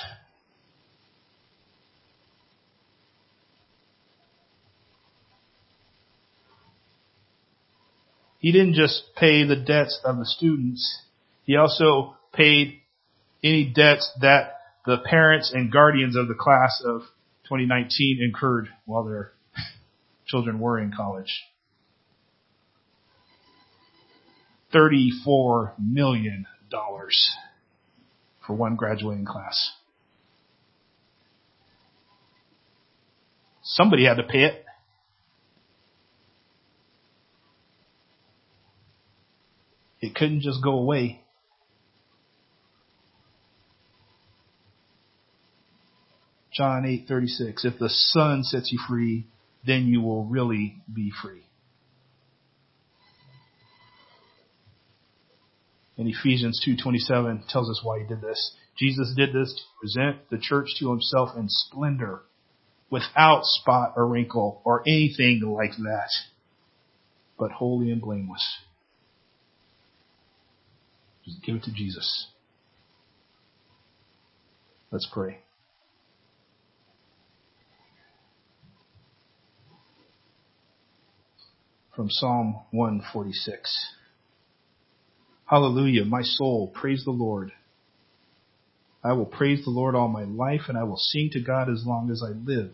He 8.41 8.53
didn't 8.53 8.75
just 8.75 9.03
pay 9.17 9.45
the 9.45 9.55
debts 9.55 10.01
of 10.03 10.17
the 10.17 10.25
students. 10.25 11.03
He 11.45 11.57
also 11.57 12.17
paid 12.33 12.81
any 13.45 13.71
debts 13.71 14.11
that 14.23 14.55
the 14.87 14.97
parents 15.05 15.53
and 15.55 15.71
guardians 15.71 16.17
of 16.17 16.27
the 16.27 16.35
class 16.35 16.83
of 16.85 17.03
2019 17.45 18.19
incurred 18.23 18.69
while 18.87 19.05
their 19.05 19.33
children 20.27 20.59
were 20.59 20.79
in 20.79 20.91
college. 20.91 21.43
$34 24.73 25.73
million 25.79 26.47
for 28.47 28.55
one 28.55 28.77
graduating 28.77 29.27
class. 29.27 29.73
Somebody 33.63 34.07
had 34.07 34.15
to 34.15 34.23
pay 34.23 34.45
it. 34.45 34.65
It 40.01 40.15
couldn't 40.15 40.41
just 40.41 40.63
go 40.63 40.73
away. 40.73 41.23
John 46.53 46.85
8:36 46.85 47.65
If 47.65 47.79
the 47.79 47.89
Son 47.89 48.43
sets 48.43 48.73
you 48.73 48.79
free, 48.89 49.27
then 49.67 49.87
you 49.87 50.01
will 50.01 50.25
really 50.25 50.83
be 50.93 51.11
free. 51.11 51.45
And 55.97 56.09
Ephesians 56.09 56.61
2:27 56.67 57.47
tells 57.49 57.69
us 57.69 57.85
why 57.85 58.01
he 58.01 58.07
did 58.07 58.23
this. 58.23 58.57
Jesus 58.77 59.13
did 59.15 59.35
this 59.35 59.53
to 59.53 59.63
present 59.81 60.31
the 60.31 60.39
church 60.39 60.69
to 60.79 60.91
himself 60.91 61.37
in 61.37 61.49
splendor, 61.51 62.23
without 62.89 63.45
spot 63.45 63.93
or 63.97 64.07
wrinkle 64.07 64.63
or 64.65 64.83
anything 64.89 65.41
like 65.41 65.77
that, 65.77 66.09
but 67.39 67.53
holy 67.53 67.91
and 67.91 68.01
blameless. 68.01 68.61
Just 71.31 71.43
give 71.45 71.57
it 71.57 71.63
to 71.65 71.73
Jesus. 71.73 72.27
Let's 74.91 75.09
pray. 75.13 75.39
From 81.95 82.11
Psalm 82.11 82.61
146. 82.73 83.95
Hallelujah, 85.45 86.05
my 86.05 86.23
soul, 86.23 86.73
praise 86.75 87.05
the 87.05 87.11
Lord. 87.11 87.53
I 89.05 89.13
will 89.13 89.27
praise 89.27 89.65
the 89.65 89.71
Lord 89.71 89.95
all 89.95 90.09
my 90.09 90.25
life, 90.25 90.63
and 90.69 90.77
I 90.77 90.83
will 90.85 90.97
sing 90.97 91.31
to 91.33 91.41
God 91.41 91.71
as 91.71 91.85
long 91.87 92.11
as 92.11 92.23
I 92.23 92.31
live. 92.31 92.73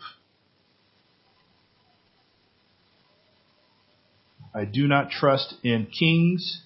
I 4.55 4.65
do 4.65 4.87
not 4.87 5.11
trust 5.11 5.55
in 5.63 5.87
kings 5.87 6.63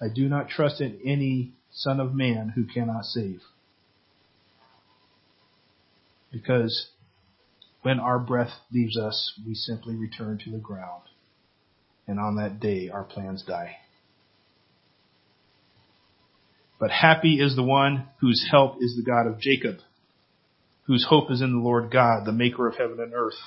I 0.00 0.06
do 0.08 0.28
not 0.28 0.48
trust 0.48 0.80
in 0.80 0.98
any 1.04 1.52
son 1.72 2.00
of 2.00 2.14
man 2.14 2.52
who 2.54 2.64
cannot 2.64 3.04
save. 3.04 3.40
Because 6.32 6.88
when 7.82 8.00
our 8.00 8.18
breath 8.18 8.52
leaves 8.72 8.96
us, 8.96 9.38
we 9.46 9.54
simply 9.54 9.94
return 9.94 10.38
to 10.44 10.50
the 10.50 10.58
ground. 10.58 11.02
And 12.06 12.18
on 12.18 12.36
that 12.36 12.60
day, 12.60 12.88
our 12.88 13.04
plans 13.04 13.44
die. 13.46 13.76
But 16.78 16.90
happy 16.90 17.40
is 17.40 17.54
the 17.54 17.62
one 17.62 18.08
whose 18.20 18.48
help 18.50 18.76
is 18.80 18.96
the 18.96 19.02
God 19.02 19.26
of 19.26 19.38
Jacob, 19.38 19.76
whose 20.84 21.06
hope 21.08 21.30
is 21.30 21.42
in 21.42 21.52
the 21.52 21.62
Lord 21.62 21.90
God, 21.90 22.24
the 22.24 22.32
maker 22.32 22.66
of 22.66 22.76
heaven 22.76 22.98
and 23.00 23.12
earth, 23.12 23.38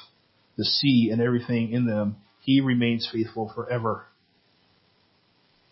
the 0.55 0.65
sea 0.65 1.09
and 1.11 1.19
everything 1.19 1.71
in 1.71 1.85
them. 1.85 2.17
He 2.41 2.61
remains 2.61 3.09
faithful 3.11 3.51
forever 3.55 4.05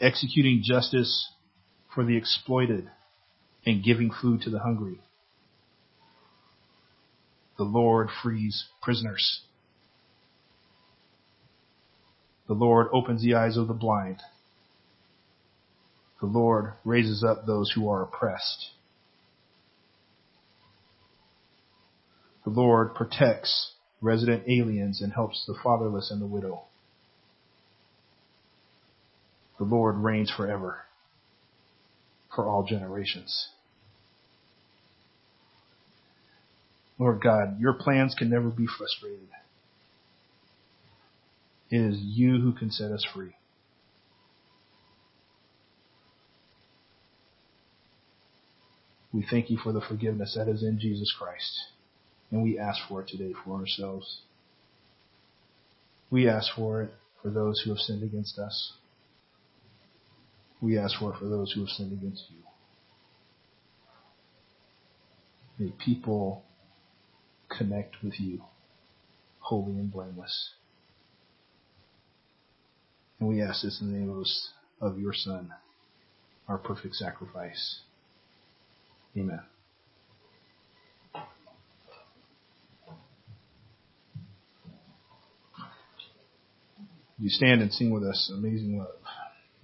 executing 0.01 0.61
justice 0.63 1.29
for 1.93 2.03
the 2.03 2.17
exploited, 2.17 2.89
and 3.65 3.83
giving 3.83 4.11
food 4.11 4.41
to 4.41 4.49
the 4.49 4.59
hungry. 4.59 4.99
The 7.57 7.63
Lord 7.63 8.09
frees 8.23 8.65
prisoners. 8.81 9.41
The 12.47 12.53
Lord 12.53 12.87
opens 12.91 13.21
the 13.21 13.35
eyes 13.35 13.55
of 13.57 13.67
the 13.67 13.73
blind. 13.73 14.21
The 16.21 16.27
Lord 16.27 16.73
raises 16.83 17.23
up 17.23 17.45
those 17.45 17.71
who 17.75 17.89
are 17.89 18.03
oppressed. 18.03 18.71
The 22.43 22.49
Lord 22.49 22.95
protects 22.95 23.73
resident 24.01 24.43
aliens 24.47 25.01
and 25.01 25.13
helps 25.13 25.43
the 25.45 25.55
fatherless 25.63 26.09
and 26.09 26.21
the 26.21 26.27
widow. 26.27 26.63
The 29.61 29.67
Lord 29.67 29.97
reigns 29.97 30.33
forever 30.35 30.79
for 32.35 32.47
all 32.47 32.63
generations. 32.63 33.49
Lord 36.97 37.21
God, 37.21 37.61
your 37.61 37.73
plans 37.73 38.15
can 38.17 38.31
never 38.31 38.49
be 38.49 38.65
frustrated. 38.65 39.27
It 41.69 41.77
is 41.77 41.99
you 42.01 42.41
who 42.41 42.53
can 42.53 42.71
set 42.71 42.91
us 42.91 43.05
free. 43.13 43.35
We 49.13 49.23
thank 49.29 49.51
you 49.51 49.59
for 49.59 49.71
the 49.71 49.81
forgiveness 49.81 50.33
that 50.35 50.47
is 50.47 50.63
in 50.63 50.79
Jesus 50.79 51.13
Christ. 51.15 51.65
And 52.31 52.41
we 52.41 52.57
ask 52.57 52.79
for 52.89 53.01
it 53.01 53.09
today 53.09 53.35
for 53.45 53.59
ourselves. 53.59 54.21
We 56.09 56.27
ask 56.27 56.47
for 56.55 56.81
it 56.81 56.89
for 57.21 57.29
those 57.29 57.61
who 57.63 57.69
have 57.69 57.79
sinned 57.79 58.01
against 58.01 58.39
us 58.39 58.73
we 60.61 60.77
ask 60.77 60.99
for 60.99 61.13
for 61.15 61.25
those 61.25 61.51
who 61.51 61.61
have 61.61 61.69
sinned 61.69 61.91
against 61.91 62.23
you. 62.29 62.37
May 65.57 65.71
people 65.83 66.43
connect 67.49 68.03
with 68.03 68.19
you, 68.19 68.43
holy 69.39 69.73
and 69.73 69.91
blameless. 69.91 70.51
And 73.19 73.29
we 73.29 73.41
ask 73.41 73.63
this 73.63 73.79
in 73.81 73.91
the 73.91 73.97
name 73.97 74.23
of, 74.81 74.97
your 74.97 75.13
Son, 75.13 75.51
our 76.47 76.57
perfect 76.57 76.95
sacrifice. 76.95 77.81
Amen. 79.15 79.41
You 87.19 87.29
stand 87.29 87.61
and 87.61 87.71
sing 87.71 87.91
with 87.91 88.03
us, 88.03 88.31
Amazing 88.33 88.79
Love. 88.79 89.00